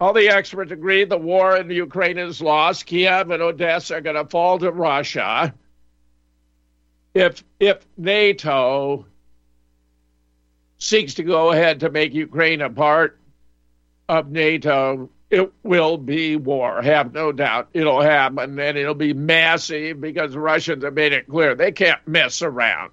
[0.00, 2.86] all the experts agree the war in Ukraine is lost.
[2.86, 5.54] Kiev and Odessa are going to fall to Russia.
[7.14, 9.06] If if NATO
[10.78, 13.18] seeks to go ahead to make Ukraine a part
[14.08, 16.82] of NATO, it will be war.
[16.82, 21.54] Have no doubt it'll happen, and it'll be massive because Russians have made it clear
[21.54, 22.92] they can't mess around.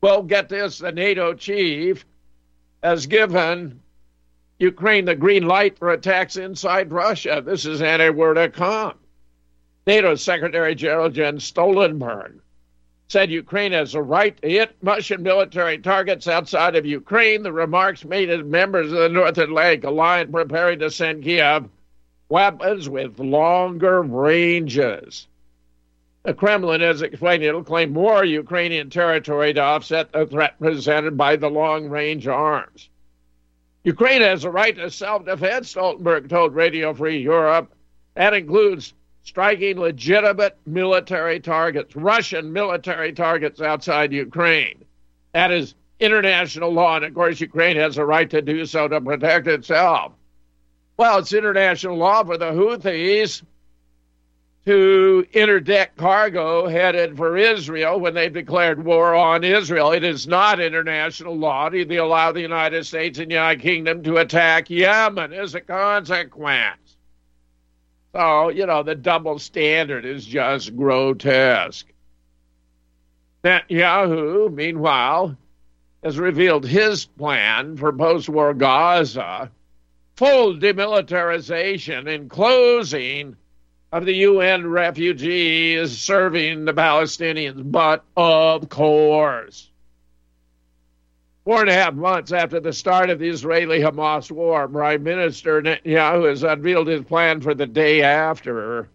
[0.00, 2.04] Well, get this the NATO chief
[2.82, 3.80] has given
[4.58, 7.42] Ukraine the green light for attacks inside Russia.
[7.44, 8.94] This is anti-war.com.
[9.86, 12.40] NATO Secretary General Jens Stoltenberg
[13.12, 17.42] said Ukraine has a right to hit Russian military targets outside of Ukraine.
[17.42, 21.68] The remarks made as members of the North Atlantic Alliance preparing to send Kiev
[22.30, 25.28] weapons with longer ranges.
[26.22, 31.36] The Kremlin has explained it'll claim more Ukrainian territory to offset the threat presented by
[31.36, 32.88] the long range arms.
[33.84, 37.74] Ukraine has a right to self defense, Stoltenberg told Radio Free Europe.
[38.14, 44.84] That includes striking legitimate military targets, Russian military targets outside Ukraine.
[45.32, 49.00] That is international law, and of course, Ukraine has a right to do so to
[49.00, 50.12] protect itself.
[50.96, 53.42] Well, it's international law for the Houthis
[54.64, 59.90] to interdict cargo headed for Israel when they've declared war on Israel.
[59.90, 64.18] It is not international law to allow the United States and the United Kingdom to
[64.18, 66.81] attack Yemen as a consequence.
[68.14, 71.86] So, you know, the double standard is just grotesque.
[73.42, 75.36] Netanyahu, meanwhile,
[76.02, 79.50] has revealed his plan for post war Gaza
[80.16, 83.36] full demilitarization and closing
[83.90, 87.70] of the UN refugees serving the Palestinians.
[87.70, 89.71] But of course,
[91.44, 95.60] Four and a half months after the start of the Israeli Hamas war, Prime Minister
[95.60, 98.88] Netanyahu has unveiled his plan for the day after,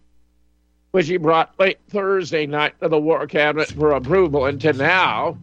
[0.92, 4.46] which he brought late Thursday night to the War Cabinet for approval.
[4.46, 5.38] Until now,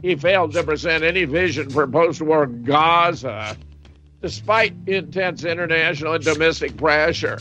[0.00, 3.56] he failed to present any vision for post war Gaza,
[4.22, 7.40] despite intense international and domestic pressure.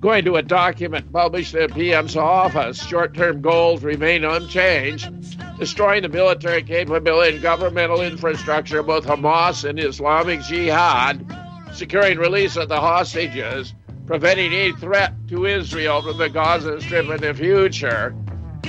[0.00, 5.10] Going to a document published in PM's office, short term goals remain unchanged,
[5.58, 11.24] destroying the military capability and governmental infrastructure of both Hamas and Islamic Jihad,
[11.72, 13.72] securing release of the hostages,
[14.06, 18.14] preventing any threat to Israel from the Gaza Strip in the future.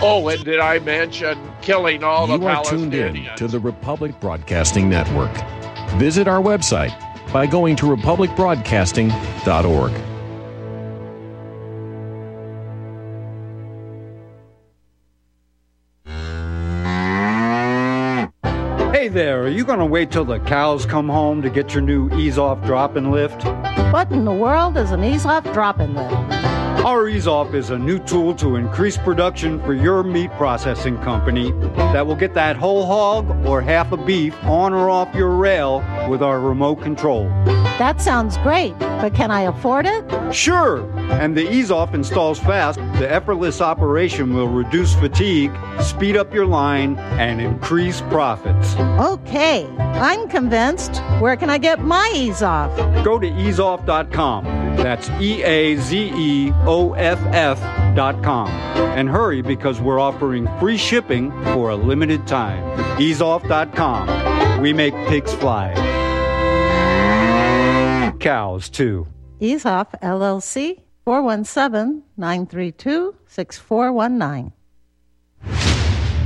[0.02, 4.18] Oh, and did I mention killing all you the are tuned in to the Republic
[4.22, 5.36] Broadcasting Network.
[6.00, 6.98] Visit our website
[7.34, 10.17] by going to republicbroadcasting.org.
[19.08, 21.82] Hey there, are you going to wait till the cows come home to get your
[21.82, 23.46] new ease off drop and lift?
[23.94, 26.14] What in the world is an ease off drop and lift?
[26.86, 31.54] Our Eaze Off is a new tool to increase production for your meat processing company
[31.78, 35.78] that will get that whole hog or half a beef on or off your rail
[36.10, 37.30] with our remote control.
[37.80, 40.34] That sounds great, but can I afford it?
[40.34, 40.80] Sure!
[41.10, 42.80] And the Eaze Off installs fast.
[43.00, 48.76] The effortless operation will reduce fatigue, speed up your line, and increase profits.
[49.00, 51.02] Okay, I'm convinced.
[51.20, 52.76] Where can I get my ease off?
[53.04, 54.46] Go to eazeoff.com.
[54.78, 55.78] That's E-A-Z-E-O-F-F.com.
[58.50, 62.64] And hurry because we're offering free shipping for a limited time.
[62.98, 64.62] Eazeoff.com.
[64.62, 65.74] We make pigs fly.
[68.20, 69.08] Cows, too.
[69.40, 74.52] Eaze Off LLC 417 932 6419.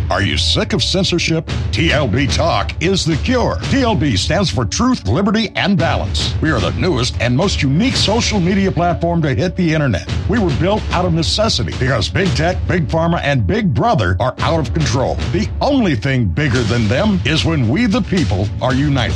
[0.09, 1.45] Are you sick of censorship?
[1.69, 3.57] TLB Talk is the cure.
[3.69, 6.33] TLB stands for Truth, Liberty, and Balance.
[6.41, 10.11] We are the newest and most unique social media platform to hit the internet.
[10.27, 14.33] We were built out of necessity because big tech, big pharma, and big brother are
[14.39, 15.13] out of control.
[15.31, 19.15] The only thing bigger than them is when we, the people, are united.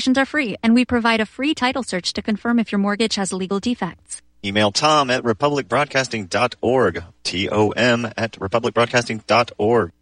[0.00, 3.16] Consultations are free, and we provide a free title search to confirm if your mortgage
[3.16, 4.22] has legal defects.
[4.42, 7.04] Email Tom at republicbroadcasting.org.
[7.22, 9.92] T O M at republicbroadcasting.org.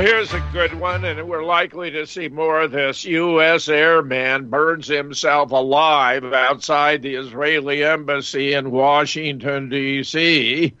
[0.00, 3.04] Here's a good one, and we're likely to see more of this.
[3.04, 3.68] U.S.
[3.68, 10.74] airman burns himself alive outside the Israeli embassy in Washington, D.C.,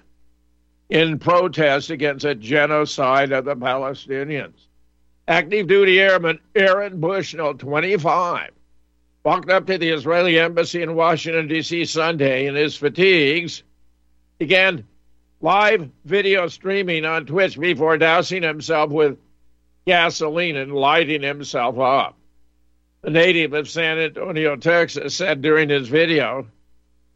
[0.88, 4.54] in protest against a genocide of the Palestinians.
[5.28, 8.52] Active duty airman Aaron Bushnell, 25,
[9.22, 11.84] walked up to the Israeli embassy in Washington, D.C.
[11.84, 13.64] Sunday in his fatigues,
[14.38, 14.86] began
[15.42, 19.18] live video streaming on Twitch before dousing himself with
[19.86, 22.16] gasoline and lighting himself up.
[23.02, 26.46] The native of San Antonio, Texas, said during his video,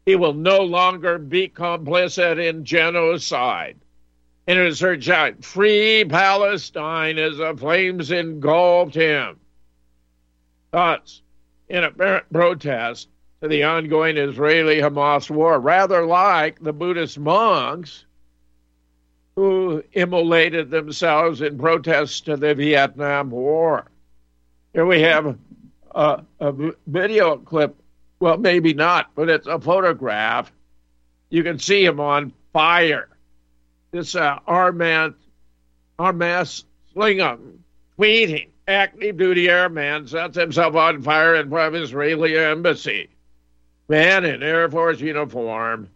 [0.07, 3.77] he will no longer be complicit in genocide.
[4.47, 9.39] Was her shout, Free Palestine as the flames engulfed him.
[10.71, 11.21] Thus,
[11.69, 13.09] in apparent protest
[13.41, 18.04] to the ongoing Israeli Hamas war, rather like the Buddhist monks
[19.35, 23.85] who immolated themselves in protest to the Vietnam War.
[24.73, 25.37] Here we have
[25.93, 26.53] a, a
[26.87, 27.75] video clip
[28.19, 30.51] Well, maybe not, but it's a photograph.
[31.29, 33.09] You can see him on fire.
[33.91, 35.15] This uh, Armand,
[35.99, 37.63] Armas Slingham
[37.99, 43.09] tweeting, active duty airman sets himself on fire in front of Israeli embassy.
[43.87, 45.89] Man in Air Force uniform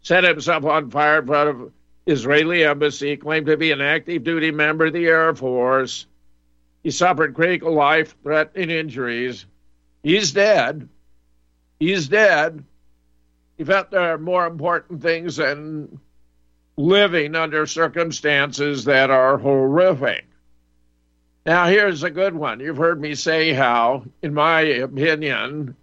[0.00, 1.72] set himself on fire in front of
[2.06, 6.06] Israeli embassy, claimed to be an active duty member of the Air Force.
[6.82, 9.46] He suffered critical life threatening injuries.
[10.02, 10.88] He's dead.
[11.80, 12.62] He's dead.
[13.56, 15.98] He felt there are more important things than
[16.76, 20.26] living under circumstances that are horrific.
[21.46, 22.60] Now, here's a good one.
[22.60, 25.76] You've heard me say how, in my opinion,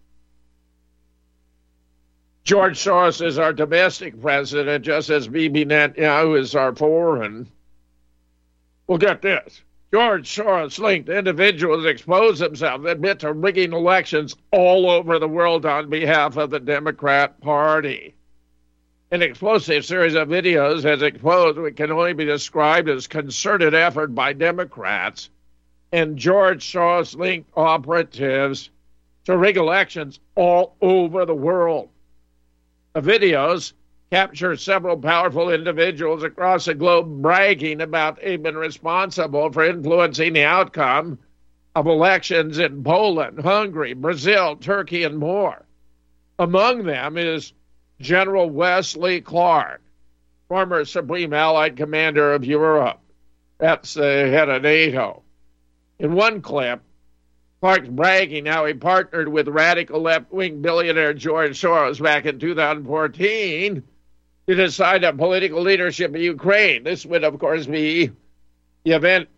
[2.43, 7.47] George Soros is our domestic president, just as Bibi Netanyahu is our foreign.
[8.87, 9.61] Well, get this.
[9.93, 15.89] George Soros linked individuals expose themselves, admit to rigging elections all over the world on
[15.89, 18.15] behalf of the Democrat Party.
[19.11, 24.15] An explosive series of videos has exposed what can only be described as concerted effort
[24.15, 25.29] by Democrats
[25.91, 28.69] and George Soros linked operatives
[29.25, 31.90] to rig elections all over the world.
[32.93, 33.73] The videos
[34.11, 40.43] capture several powerful individuals across the globe bragging about they've been responsible for influencing the
[40.43, 41.17] outcome
[41.73, 45.65] of elections in Poland, Hungary, Brazil, Turkey, and more.
[46.37, 47.53] Among them is
[48.01, 49.81] General Wesley Clark,
[50.49, 52.99] former Supreme Allied Commander of Europe.
[53.57, 55.23] That's the head of NATO.
[55.99, 56.81] In one clip,
[57.61, 63.83] Clark's bragging how he partnered with radical left wing billionaire George Soros back in 2014
[64.47, 66.83] to decide on political leadership in Ukraine.
[66.83, 68.09] This would, of course, be
[68.83, 69.29] the event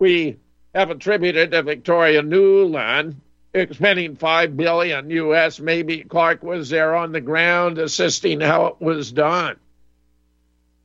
[0.00, 0.38] we
[0.74, 3.14] have attributed to Victoria Nuland,
[3.54, 5.60] expending five billion US.
[5.60, 9.54] Maybe Clark was there on the ground assisting how it was done.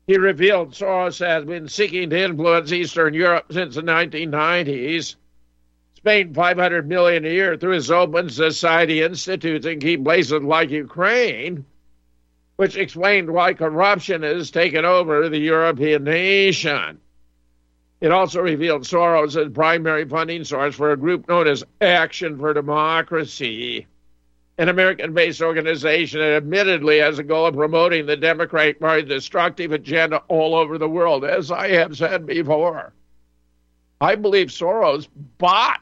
[0.06, 5.16] He revealed Soros has been seeking to influence Eastern Europe since the 1990s
[6.08, 11.66] paying 500 million a year through his open society institutes in key places like Ukraine,
[12.56, 17.02] which explained why corruption has taken over the European nation.
[18.00, 22.54] It also revealed Soros as primary funding source for a group known as Action for
[22.54, 23.86] Democracy,
[24.58, 29.74] an American based organization that admittedly has a goal of promoting the Democratic Party's destructive
[29.74, 32.94] agenda all over the world, as I have said before.
[34.00, 35.82] I believe Soros bought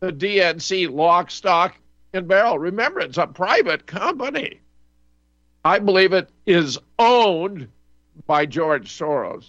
[0.00, 1.76] the DNC lock, stock,
[2.12, 2.58] and barrel.
[2.58, 4.60] Remember, it's a private company.
[5.64, 7.68] I believe it is owned
[8.26, 9.46] by George Soros.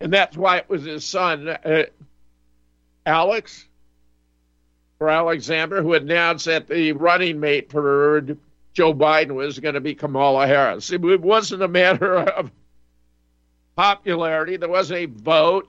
[0.00, 1.84] And that's why it was his son, uh,
[3.04, 3.66] Alex,
[5.00, 8.22] or Alexander, who announced that the running mate for
[8.74, 10.92] Joe Biden was going to be Kamala Harris.
[10.92, 12.52] It wasn't a matter of
[13.74, 15.68] popularity, there wasn't a vote.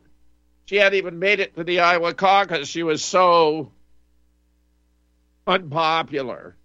[0.65, 2.67] She hadn't even made it to the Iowa caucus.
[2.67, 3.71] She was so
[5.49, 6.55] unpopular.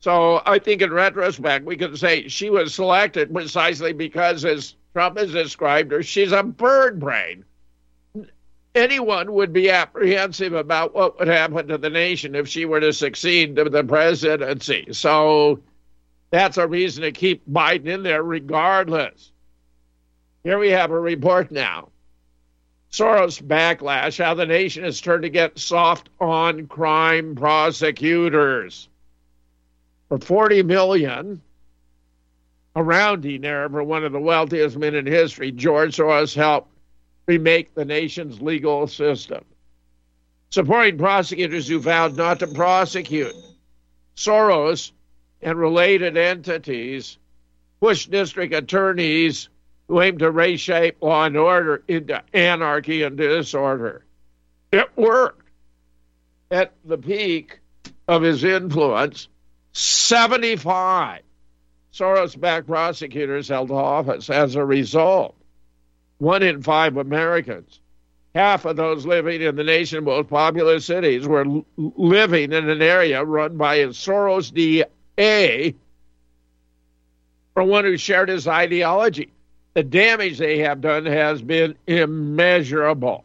[0.00, 5.18] So I think in retrospect, we can say she was selected precisely because, as Trump
[5.18, 7.44] has described her, she's a bird brain.
[8.74, 12.92] Anyone would be apprehensive about what would happen to the nation if she were to
[12.92, 14.86] succeed to the presidency.
[14.92, 15.60] So
[16.30, 19.32] that's a reason to keep Biden in there regardless.
[20.44, 21.88] Here we have a report now.
[22.90, 28.88] Soros backlash, how the nation has turned to get soft on crime prosecutors.
[30.08, 31.42] For 40 million,
[32.74, 36.70] a rounding error for one of the wealthiest men in history, George Soros helped
[37.26, 39.44] remake the nation's legal system.
[40.50, 43.34] Supporting prosecutors who vowed not to prosecute.
[44.16, 44.92] Soros
[45.42, 47.18] and related entities
[47.80, 49.50] pushed district attorneys
[49.88, 54.04] who aimed to reshape law and order into anarchy and disorder.
[54.70, 55.48] It worked.
[56.50, 57.60] At the peak
[58.06, 59.28] of his influence,
[59.72, 61.20] 75
[61.92, 65.34] Soros backed prosecutors held office as a result.
[66.18, 67.80] One in five Americans,
[68.34, 72.80] half of those living in the nation's most populous cities, were l- living in an
[72.82, 75.74] area run by a Soros DA
[77.54, 79.32] or one who shared his ideology
[79.78, 83.24] the damage they have done has been immeasurable.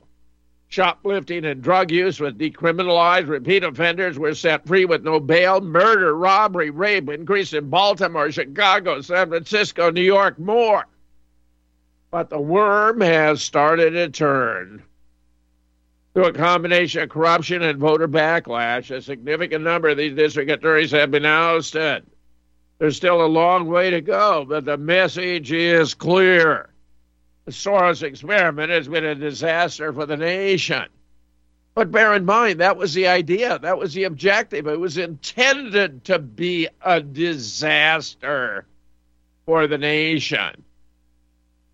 [0.68, 3.28] Shoplifting and drug use was decriminalized.
[3.28, 5.62] Repeat offenders were set free with no bail.
[5.62, 10.86] Murder, robbery, rape increased in Baltimore, Chicago, San Francisco, New York, more.
[12.12, 14.84] But the worm has started to turn.
[16.14, 20.92] through a combination of corruption and voter backlash, a significant number of these district attorneys
[20.92, 22.06] have been ousted.
[22.84, 26.68] There's still a long way to go, but the message is clear.
[27.46, 30.88] The Soros experiment has been a disaster for the nation.
[31.76, 34.68] But bear in mind, that was the idea, that was the objective.
[34.68, 38.66] It was intended to be a disaster
[39.46, 40.62] for the nation.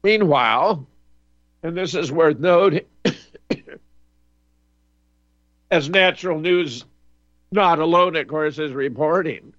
[0.03, 0.86] Meanwhile,
[1.64, 2.86] and this is worth noting,
[5.72, 6.86] as natural news,
[7.51, 9.53] not alone, of course, is reporting.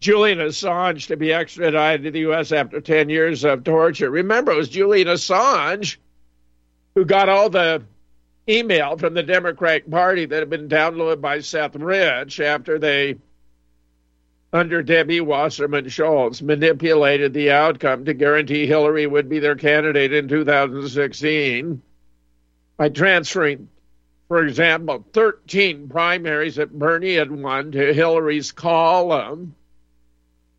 [0.00, 2.52] Julian Assange to be extradited to the U.S.
[2.52, 4.10] after 10 years of torture.
[4.10, 5.96] Remember, it was Julian Assange
[6.94, 7.82] who got all the
[8.48, 13.16] email from the Democratic Party that had been downloaded by Seth Rich after they,
[14.52, 20.28] under Debbie Wasserman Schultz, manipulated the outcome to guarantee Hillary would be their candidate in
[20.28, 21.82] 2016
[22.76, 23.68] by transferring
[24.28, 29.54] for example, 13 primaries that Bernie had won to Hillary's column.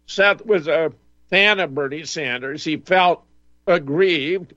[0.08, 0.92] Seth was a
[1.30, 2.64] fan of Bernie Sanders.
[2.64, 3.24] He felt
[3.68, 4.54] aggrieved.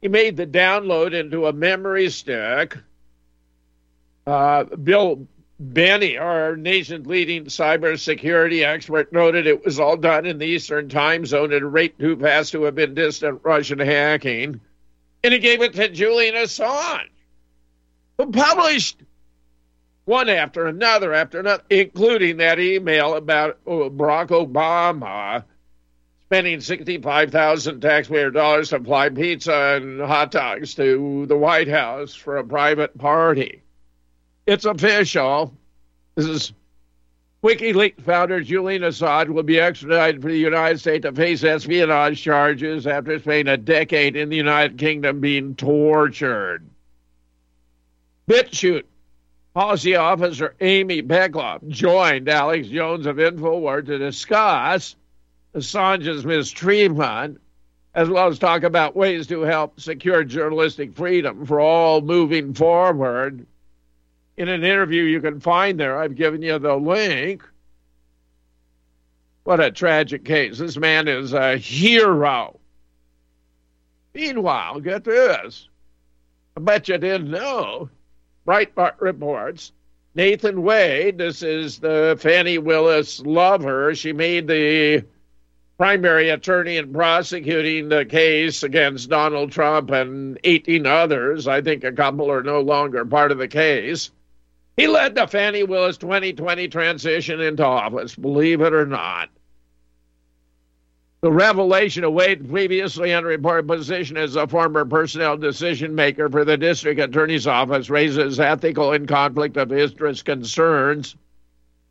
[0.00, 2.76] He made the download into a memory stick.
[4.26, 5.26] Uh, Bill
[5.72, 11.24] Binney, our nation's leading cybersecurity expert, noted it was all done in the Eastern time
[11.24, 14.60] zone at a rate too fast to have been distant Russian hacking.
[15.22, 17.08] And he gave it to Julian Assange
[18.18, 18.98] who published
[20.04, 25.44] one after another after another, including that email about oh, Barack Obama
[26.26, 32.38] spending 65,000 taxpayer dollars to fly pizza and hot dogs to the White House for
[32.38, 33.62] a private party.
[34.46, 35.54] It's official.
[36.14, 36.52] This is
[37.44, 42.86] WikiLeaks founder Julian Assange will be extradited for the United States to face espionage charges
[42.86, 46.68] after spending a decade in the United Kingdom being tortured.
[48.28, 48.84] BitChute
[49.54, 54.96] policy officer Amy Peikoff joined Alex Jones of InfoWars to discuss
[55.54, 57.40] Assange's mistreatment,
[57.94, 63.46] as well as talk about ways to help secure journalistic freedom for all moving forward.
[64.38, 67.42] In an interview you can find there, I've given you the link.
[69.44, 70.58] What a tragic case.
[70.58, 72.58] This man is a hero.
[74.14, 75.68] Meanwhile, get this.
[76.56, 77.90] I bet you didn't know
[78.46, 79.72] Breitbart reports
[80.14, 83.94] Nathan Wade, this is the Fani Willis lover.
[83.94, 85.04] She made the
[85.78, 91.48] primary attorney in prosecuting the case against Donald Trump and 18 others.
[91.48, 94.10] I think a couple are no longer part of the case.
[94.76, 99.30] He led the Fani Willis 2020 transition into office, believe it or not.
[101.22, 106.56] The revelation of Wade's previously unreported position as a former personnel decision maker for the
[106.56, 111.14] district attorney's office raises ethical and conflict of interest concerns.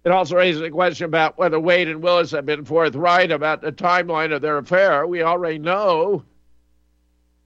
[0.03, 3.71] It also raises a question about whether Wade and Willis have been forthright about the
[3.71, 5.07] timeline of their affair.
[5.07, 6.25] We already know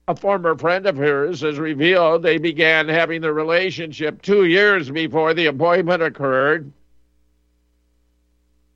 [0.08, 5.34] a former friend of hers has revealed they began having the relationship two years before
[5.34, 6.72] the appointment occurred.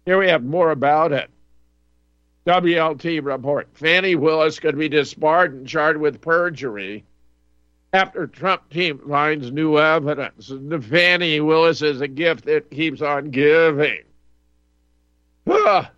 [0.04, 1.29] Here we have more about it.
[2.46, 3.68] WLT report.
[3.74, 7.04] Fani Willis could be disbarred and charged with perjury
[7.92, 10.48] after Trump team finds new evidence.
[10.48, 14.02] The Fani Willis is a gift that keeps on giving.
[15.48, 15.90] Ah,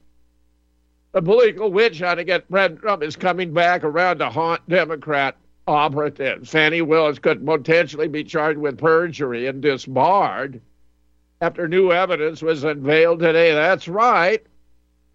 [1.12, 5.36] the political witch hunt against President Trump is coming back around to haunt Democrat
[5.66, 6.50] operatives.
[6.50, 10.60] Fani Willis could potentially be charged with perjury and disbarred
[11.40, 13.52] after new evidence was unveiled today.
[13.52, 14.44] That's right.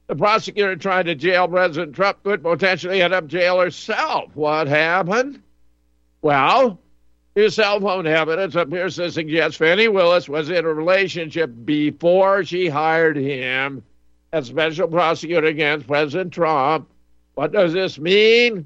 [0.08, 4.32] The prosecutor trying to jail President Trump could potentially end up jail herself.
[4.36, 5.41] What happened?
[6.22, 6.80] Well,
[7.36, 12.68] his cell phone evidence appears to suggest Fani Willis was in a relationship before she
[12.68, 13.84] hired him
[14.32, 16.89] as special prosecutor against President Trump.
[17.36, 18.66] What does this mean?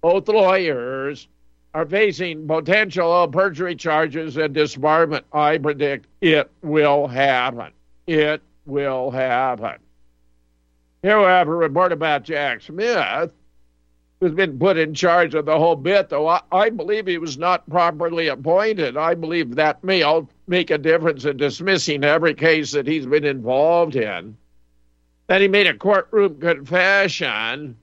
[0.00, 1.28] Both lawyers
[1.72, 5.22] are facing potential perjury charges and disbarment.
[5.32, 7.72] I predict it will happen.
[8.08, 9.76] It will happen.
[11.02, 13.32] Here we have a report about Jack Smith,
[14.20, 17.38] who's been put in charge of the whole bit, though I, I believe he was
[17.38, 18.98] not properly appointed.
[18.98, 23.24] I believe that may all make a difference in dismissing every case that he's been
[23.24, 24.36] involved in.
[25.28, 27.78] That he made a courtroom confession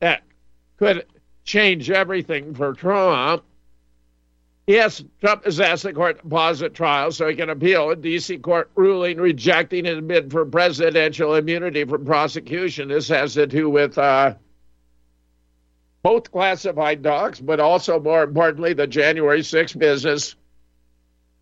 [0.00, 0.22] that
[0.76, 1.06] could
[1.44, 3.44] change everything for Trump.
[4.66, 7.96] Yes, Trump has asked the court to pause the trial so he can appeal a
[7.96, 8.38] D.C.
[8.38, 12.88] court ruling rejecting his bid for presidential immunity from prosecution.
[12.88, 14.34] This has to do with uh,
[16.04, 20.36] both classified docs, but also, more importantly, the January 6th business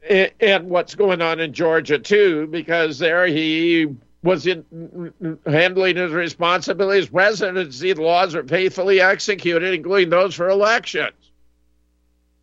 [0.09, 3.87] and what's going on in Georgia too, because there he
[4.23, 5.13] was in
[5.47, 11.13] handling his responsibilities the laws are faithfully executed, including those for elections.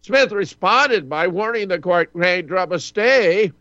[0.08, 3.52] Smith responded by warning the court may drop a stay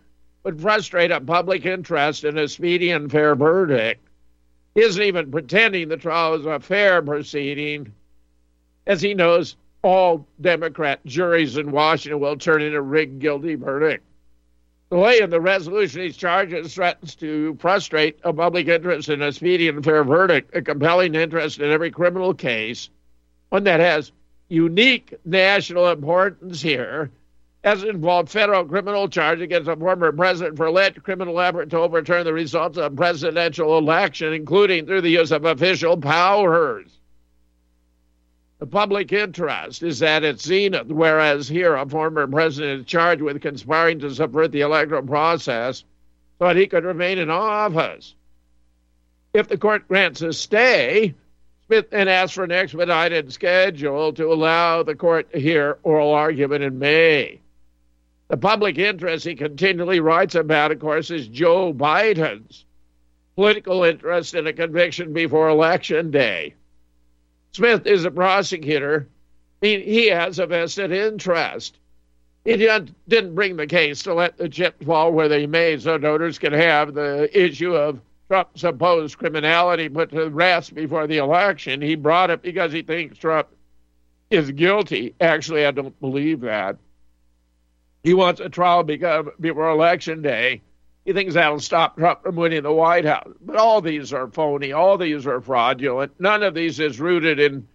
[0.45, 4.01] would frustrate a public interest in a speedy and fair verdict.
[4.77, 7.93] He isn't even pretending the trial is a fair proceeding,
[8.87, 14.05] as he knows all Democrat juries in Washington will turn in a rigged guilty verdict.
[14.91, 19.21] The way in the resolution of these charges threatens to frustrate a public interest in
[19.21, 22.89] a speedy and fair verdict, a compelling interest in every criminal case,
[23.49, 24.13] one that has
[24.49, 27.11] unique national importance here,
[27.65, 32.25] as involved federal criminal charge against a former president for alleged criminal effort to overturn
[32.25, 36.97] the results of a presidential election, including through the use of official powers.
[38.59, 43.43] The public interest is at its zenith, whereas here a former president is charged with
[43.43, 45.85] conspiring to subvert the electoral process
[46.39, 48.15] so that he could remain in office.
[49.35, 51.15] If the court grants a stay,
[51.67, 56.62] Smith then asks for an expedited schedule to allow the court to hear oral argument
[56.62, 57.41] in May.
[58.29, 62.64] The public interest he continually writes about, of course, is Joe Biden's
[63.35, 66.55] political interest in a conviction before Election Day.
[67.53, 69.09] Smith is a prosecutor.
[69.61, 71.79] He, he has a vested interest.
[72.45, 76.39] He didn't bring the case to let the chips fall where they may so voters
[76.39, 81.81] can have the issue of Trump's supposed criminality put to rest before the election.
[81.81, 83.49] He brought it because he thinks Trump
[84.31, 85.14] is guilty.
[85.20, 86.77] Actually, I don't believe that.
[88.03, 90.62] He wants a trial before election day.
[91.05, 93.33] He thinks that'll stop Trump from winning the White House.
[93.41, 94.72] But all these are phony.
[94.72, 96.12] All these are fraudulent.
[96.18, 97.68] None of these is rooted in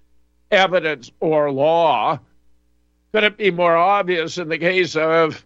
[0.49, 2.19] evidence or law.
[3.13, 5.45] Could it be more obvious in the case of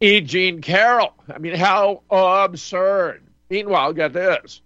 [0.00, 0.22] E.
[0.22, 1.12] Jean Carroll?
[1.34, 3.22] I mean, how absurd.
[3.54, 4.62] Meanwhile, get this.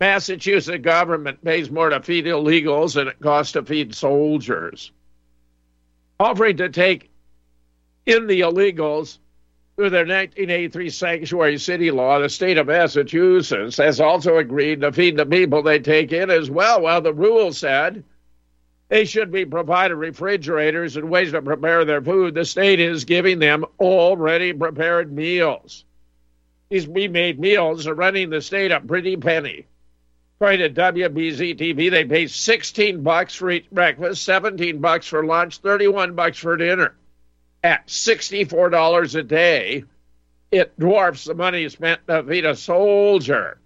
[0.00, 4.90] Massachusetts government pays more to feed illegals than it costs to feed soldiers.
[6.18, 7.10] Offering to take
[8.06, 9.18] in the illegals
[9.76, 15.18] through their 1983 sanctuary city law, the state of Massachusetts has also agreed to feed
[15.18, 16.80] the people they take in as well.
[16.80, 18.02] Well, the rule said
[18.88, 22.32] they should be provided refrigerators and ways to prepare their food.
[22.32, 25.84] The state is giving them already prepared meals.
[26.72, 29.66] These remade meals are running the state a pretty penny.
[30.40, 35.58] According to WBZ TV, they pay 16 bucks for each breakfast, 17 bucks for lunch,
[35.58, 36.94] 31 bucks for dinner
[37.62, 39.84] at $64 a day,
[40.50, 43.60] it dwarfs the money spent to feed a soldier.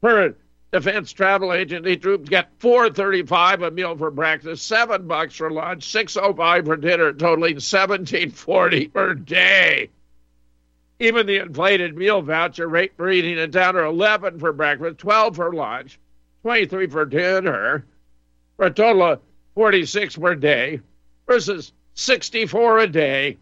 [0.00, 0.34] Per
[0.72, 6.66] defense travel agency troops get 435 a meal for breakfast, seven bucks for lunch, 605
[6.66, 9.90] for dinner, totaling 1740 per day.
[11.00, 15.36] Even the inflated meal voucher rate for eating in town are 11 for breakfast, 12
[15.36, 15.98] for lunch,
[16.42, 17.84] 23 for dinner,
[18.56, 19.20] for a total of
[19.54, 20.80] 46 per day
[21.26, 23.38] versus 64 a day.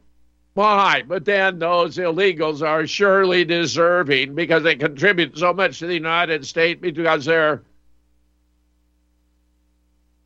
[0.54, 1.02] Why?
[1.06, 6.46] But then those illegals are surely deserving because they contribute so much to the United
[6.46, 7.62] States because they're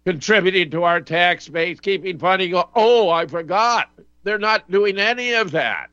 [0.05, 2.55] contributing to our tax base, keeping funding.
[2.75, 3.91] Oh, I forgot.
[4.23, 5.91] They're not doing any of that.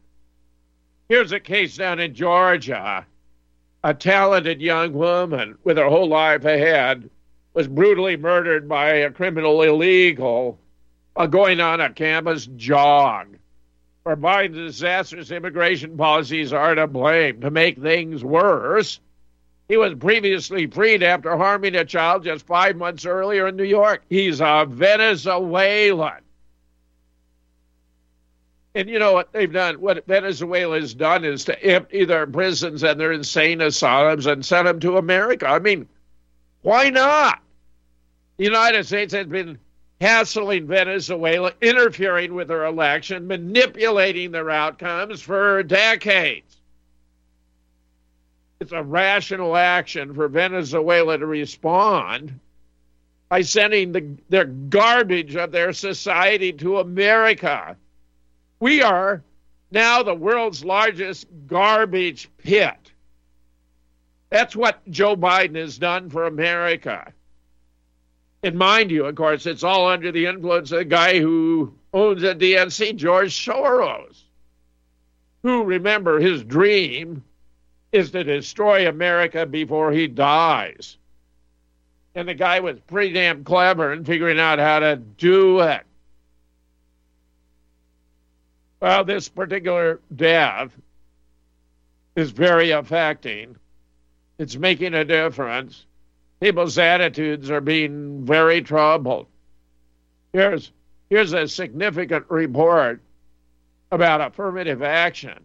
[1.09, 3.05] Here's a case down in Georgia.
[3.83, 7.09] A talented young woman with her whole life ahead
[7.53, 10.59] was brutally murdered by a criminal illegal
[11.15, 13.37] uh, going on a campus jog.
[14.03, 17.41] For Biden's disastrous immigration policies are to blame.
[17.41, 18.99] To make things worse,
[19.67, 24.03] he was previously freed after harming a child just five months earlier in New York.
[24.09, 26.21] He's a Venezuelan.
[28.75, 29.75] And you know what they've done?
[29.75, 34.67] What Venezuela has done is to empty their prisons and their insane asylums and send
[34.67, 35.47] them to America.
[35.47, 35.87] I mean,
[36.61, 37.39] why not?
[38.37, 39.59] The United States has been
[40.01, 46.57] hassling Venezuela, interfering with their election, manipulating their outcomes for decades.
[48.59, 52.39] It's a rational action for Venezuela to respond
[53.29, 57.77] by sending the, their garbage of their society to America.
[58.63, 59.21] We are
[59.71, 62.93] now the world's largest garbage pit.
[64.29, 67.11] That's what Joe Biden has done for America.
[68.41, 72.21] And mind you, of course, it's all under the influence of the guy who owns
[72.21, 74.23] the DNC, George Soros,
[75.41, 77.21] who, remember, his dream
[77.91, 80.95] is to destroy America before he dies.
[82.15, 85.83] And the guy was pretty damn clever in figuring out how to do it.
[88.83, 90.77] Well, this particular death
[92.17, 93.55] is very affecting.
[94.37, 95.85] It's making a difference.
[96.41, 99.27] People's attitudes are being very troubled.
[100.33, 100.73] Here's
[101.09, 102.99] here's a significant report
[103.89, 105.39] about affirmative action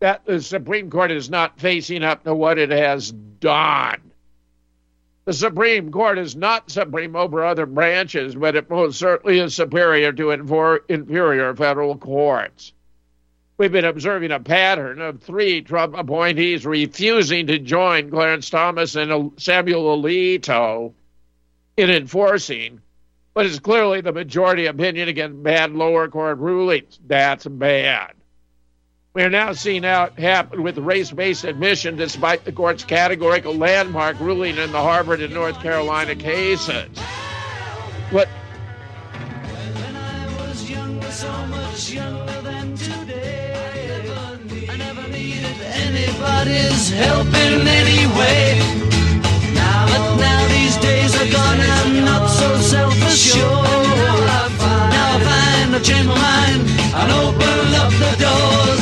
[0.00, 4.11] that the Supreme Court is not facing up to what it has done.
[5.24, 10.12] The Supreme Court is not supreme over other branches, but it most certainly is superior
[10.12, 10.30] to
[10.88, 12.72] inferior federal courts.
[13.56, 19.30] We've been observing a pattern of three Trump appointees refusing to join Clarence Thomas and
[19.36, 20.92] Samuel Alito
[21.76, 22.80] in enforcing
[23.34, 26.98] what is clearly the majority opinion against bad lower court rulings.
[27.06, 28.14] That's bad.
[29.14, 34.56] We are now seeing out happen with race-based admission, despite the court's categorical landmark ruling
[34.56, 36.88] in the Harvard and North Carolina cases.
[38.08, 38.26] What?
[45.74, 48.58] anybody's help in any way.
[49.52, 53.44] Now, but now these days are gone, I'm not so self-assured.
[53.44, 55.72] Now I find,
[56.06, 56.62] my mind,
[57.10, 58.81] open up the doors.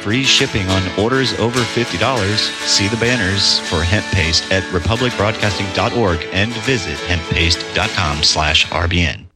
[0.00, 2.36] Free shipping on orders over $50.
[2.66, 9.26] See the banners for hemp paste at republicbroadcasting.org and visit hemppaste.com slash RBN.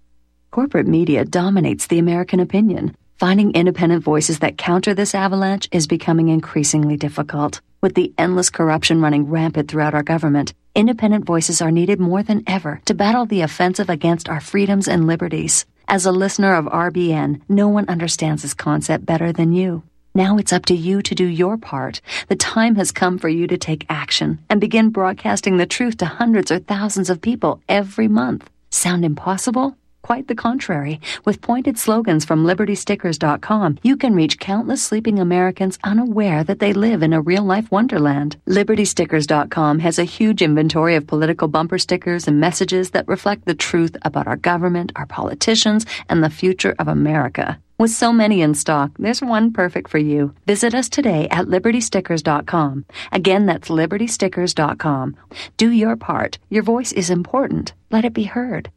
[0.50, 2.96] Corporate media dominates the American opinion.
[3.18, 7.60] Finding independent voices that counter this avalanche is becoming increasingly difficult.
[7.82, 12.42] With the endless corruption running rampant throughout our government, independent voices are needed more than
[12.46, 15.66] ever to battle the offensive against our freedoms and liberties.
[15.86, 19.82] As a listener of RBN, no one understands this concept better than you.
[20.16, 22.00] Now it's up to you to do your part.
[22.28, 26.06] The time has come for you to take action and begin broadcasting the truth to
[26.06, 28.48] hundreds or thousands of people every month.
[28.70, 29.76] Sound impossible?
[30.02, 31.00] Quite the contrary.
[31.24, 37.02] With pointed slogans from libertystickers.com, you can reach countless sleeping Americans unaware that they live
[37.02, 38.36] in a real life wonderland.
[38.46, 43.96] Libertystickers.com has a huge inventory of political bumper stickers and messages that reflect the truth
[44.02, 47.58] about our government, our politicians, and the future of America.
[47.76, 50.32] With so many in stock, there's one perfect for you.
[50.46, 52.84] Visit us today at libertystickers.com.
[53.10, 55.16] Again, that's libertystickers.com.
[55.56, 56.38] Do your part.
[56.50, 57.74] Your voice is important.
[57.90, 58.70] Let it be heard.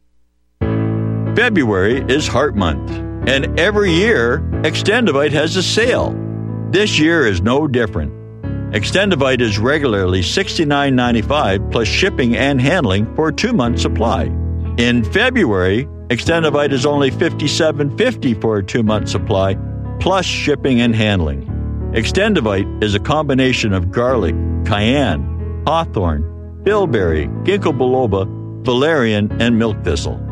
[1.35, 2.89] February is Heart Month,
[3.29, 6.15] and every year, Extendivite has a sale.
[6.71, 8.11] This year is no different.
[8.73, 14.23] Extendivite is regularly $69.95 plus shipping and handling for a two month supply.
[14.77, 19.57] In February, Extendivite is only $57.50 for a two month supply
[19.99, 21.45] plus shipping and handling.
[21.93, 24.33] Extendivite is a combination of garlic,
[24.65, 28.25] cayenne, hawthorn, bilberry, ginkgo biloba,
[28.63, 30.23] valerian, and milk thistle.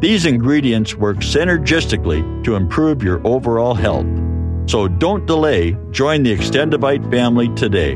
[0.00, 4.06] These ingredients work synergistically to improve your overall health.
[4.66, 7.94] So don't delay, join the Extendivite family today.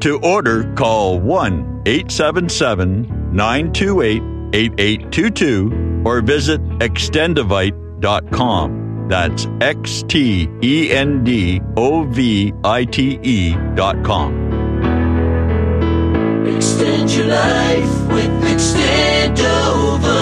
[0.00, 8.82] To order, call 1 877 928 8822 or visit extendivite.com.
[9.08, 14.32] That's X T E N D O V I T E dot com.
[16.46, 20.21] Extend your life with Extendovite.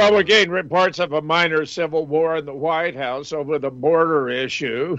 [0.00, 3.70] Well, we gained reports of a minor civil war in the White House over the
[3.70, 4.96] border issue,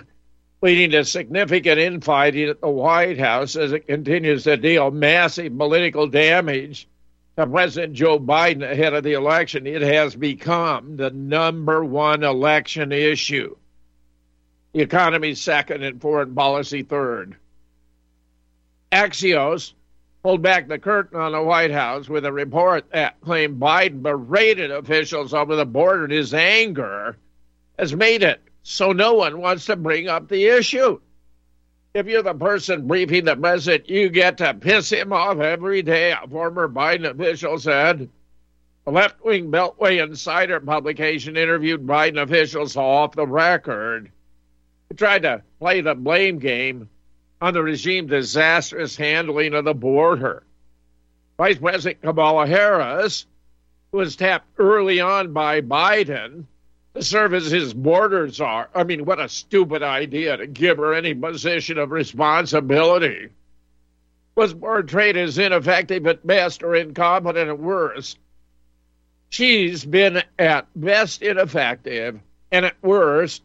[0.62, 6.06] leading to significant infighting at the White House as it continues to deal massive political
[6.06, 6.88] damage
[7.36, 9.66] to President Joe Biden ahead of the election.
[9.66, 13.56] It has become the number one election issue.
[14.74, 17.38] The economy second and foreign policy third.
[18.92, 19.74] Axios
[20.24, 24.72] pulled back the curtain on the White House with a report that claimed Biden berated
[24.72, 27.18] officials over the border and his anger
[27.80, 31.00] has made it so no one wants to bring up the issue.
[31.94, 36.12] If you're the person briefing the president, you get to piss him off every day,
[36.12, 38.08] a former Biden official said.
[38.88, 44.12] A left wing Beltway Insider publication interviewed Biden officials off the record.
[44.90, 46.90] He tried to play the blame game
[47.42, 50.44] on the regime's disastrous handling of the border.
[51.38, 53.26] Vice President Kamala Harris,
[53.92, 56.46] who was tapped early on by Biden
[56.94, 58.70] to serve as his border czar.
[58.76, 63.30] I mean, what a stupid idea to give her any position of responsibility.
[64.36, 68.20] Was portrayed as ineffective at best or incompetent at worst.
[69.30, 72.20] She's been at best ineffective
[72.52, 73.42] and at worst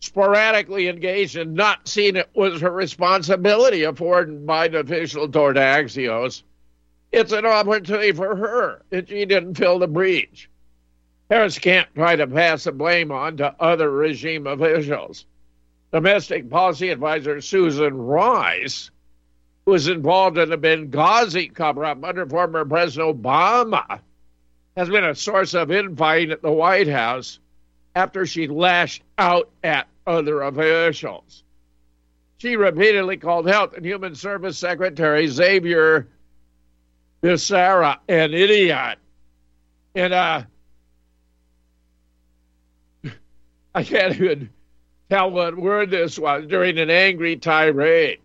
[0.00, 6.42] sporadically engaged and not seen it was her responsibility, afforded by an official toward Axios.
[7.12, 10.50] It's an opportunity for her, and she didn't fill the breach.
[11.30, 15.26] Harris can't try to pass the blame on to other regime officials.
[15.92, 18.90] Domestic policy advisor Susan Rice,
[19.64, 24.00] who was involved in the Benghazi cover up under former President Obama,
[24.76, 27.40] has been a source of infighting at the White House
[27.96, 31.42] after she lashed out at other officials.
[32.36, 36.06] She repeatedly called Health and Human Service Secretary Xavier
[37.22, 38.98] Becerra an idiot.
[39.94, 40.42] And uh,
[43.74, 44.50] I can't even
[45.08, 48.18] tell what word this was during an angry tirade.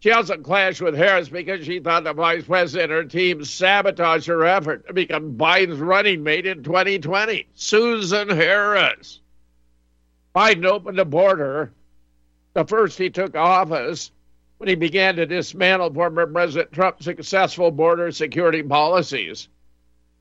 [0.00, 4.26] She also clashed with Harris because she thought the vice president and her team sabotaged
[4.26, 7.48] her effort to become Biden's running mate in 2020.
[7.54, 9.20] Susan Harris.
[10.34, 11.72] Biden opened the border
[12.54, 14.10] the first he took office
[14.58, 19.48] when he began to dismantle former President Trump's successful border security policies.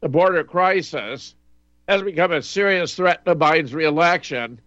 [0.02, 1.36] The border crisis
[1.88, 4.60] has become a serious threat to Biden's reelection,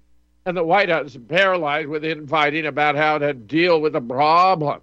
[0.47, 4.81] and the White House is paralyzed with infighting about how to deal with the problem.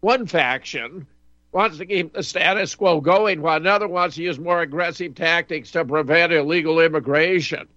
[0.00, 1.06] One faction
[1.52, 5.72] wants to keep the status quo going, while another wants to use more aggressive tactics
[5.72, 7.68] to prevent illegal immigration.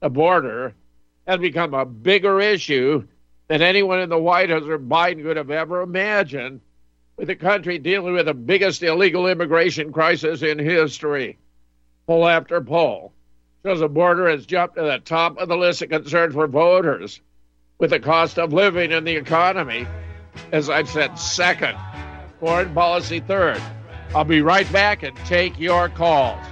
[0.00, 0.74] The border
[1.26, 3.06] has become a bigger issue
[3.48, 6.60] than anyone in the White House or Biden could have ever imagined,
[7.16, 11.38] with the country dealing with the biggest illegal immigration crisis in history.
[12.06, 13.12] Poll after poll
[13.64, 17.20] shows the border has jumped to the top of the list of concerns for voters,
[17.78, 19.86] with the cost of living and the economy
[20.52, 21.76] as I've said, second.
[22.40, 23.60] Foreign policy, third.
[24.14, 26.44] I'll be right back and take your calls.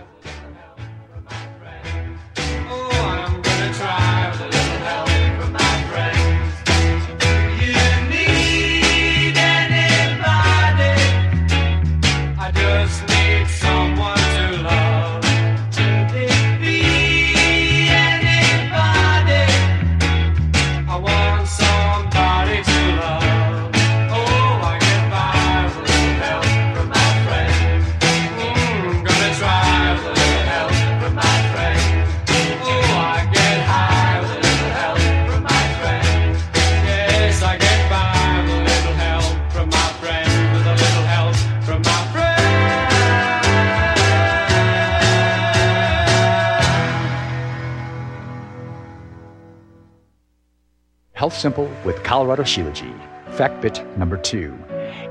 [51.47, 52.99] Simple with Colorado Shilajit.
[53.35, 54.53] Fact bit number two.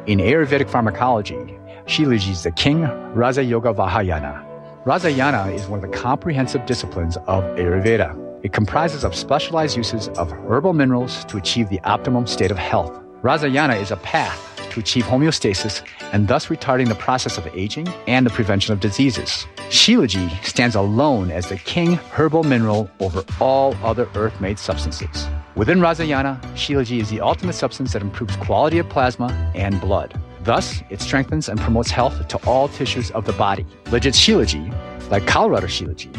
[0.06, 2.82] In Ayurvedic pharmacology, Shilajit is the king
[3.14, 4.44] Raja Yoga Vahayana.
[4.84, 8.12] Rasayana is one of the comprehensive disciplines of Ayurveda.
[8.44, 12.92] It comprises of specialized uses of herbal minerals to achieve the optimum state of health.
[13.22, 18.26] Rasayana is a path to achieve homeostasis and thus retarding the process of aging and
[18.26, 19.48] the prevention of diseases.
[19.70, 25.28] Shilajit stands alone as the king herbal mineral over all other earth made substances.
[25.56, 30.20] Within Rasayana, Shilajit is the ultimate substance that improves quality of plasma and blood.
[30.44, 33.66] Thus, it strengthens and promotes health to all tissues of the body.
[33.92, 36.16] Legit Shilajit, like Colorado Shilajit,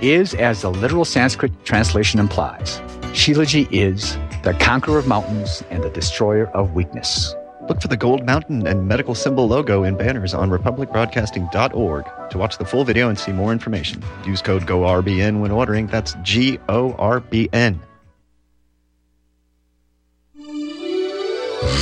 [0.00, 2.80] is as the literal Sanskrit translation implies.
[3.12, 7.34] Shilajit is the conqueror of mountains and the destroyer of weakness.
[7.68, 12.58] Look for the gold mountain and medical symbol logo in banners on republicbroadcasting.org to watch
[12.58, 14.02] the full video and see more information.
[14.24, 15.88] Use code GORBN when ordering.
[15.88, 17.80] That's G O R B N.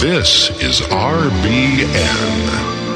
[0.00, 1.90] This is RBN,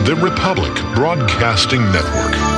[0.07, 2.58] the Republic Broadcasting Network.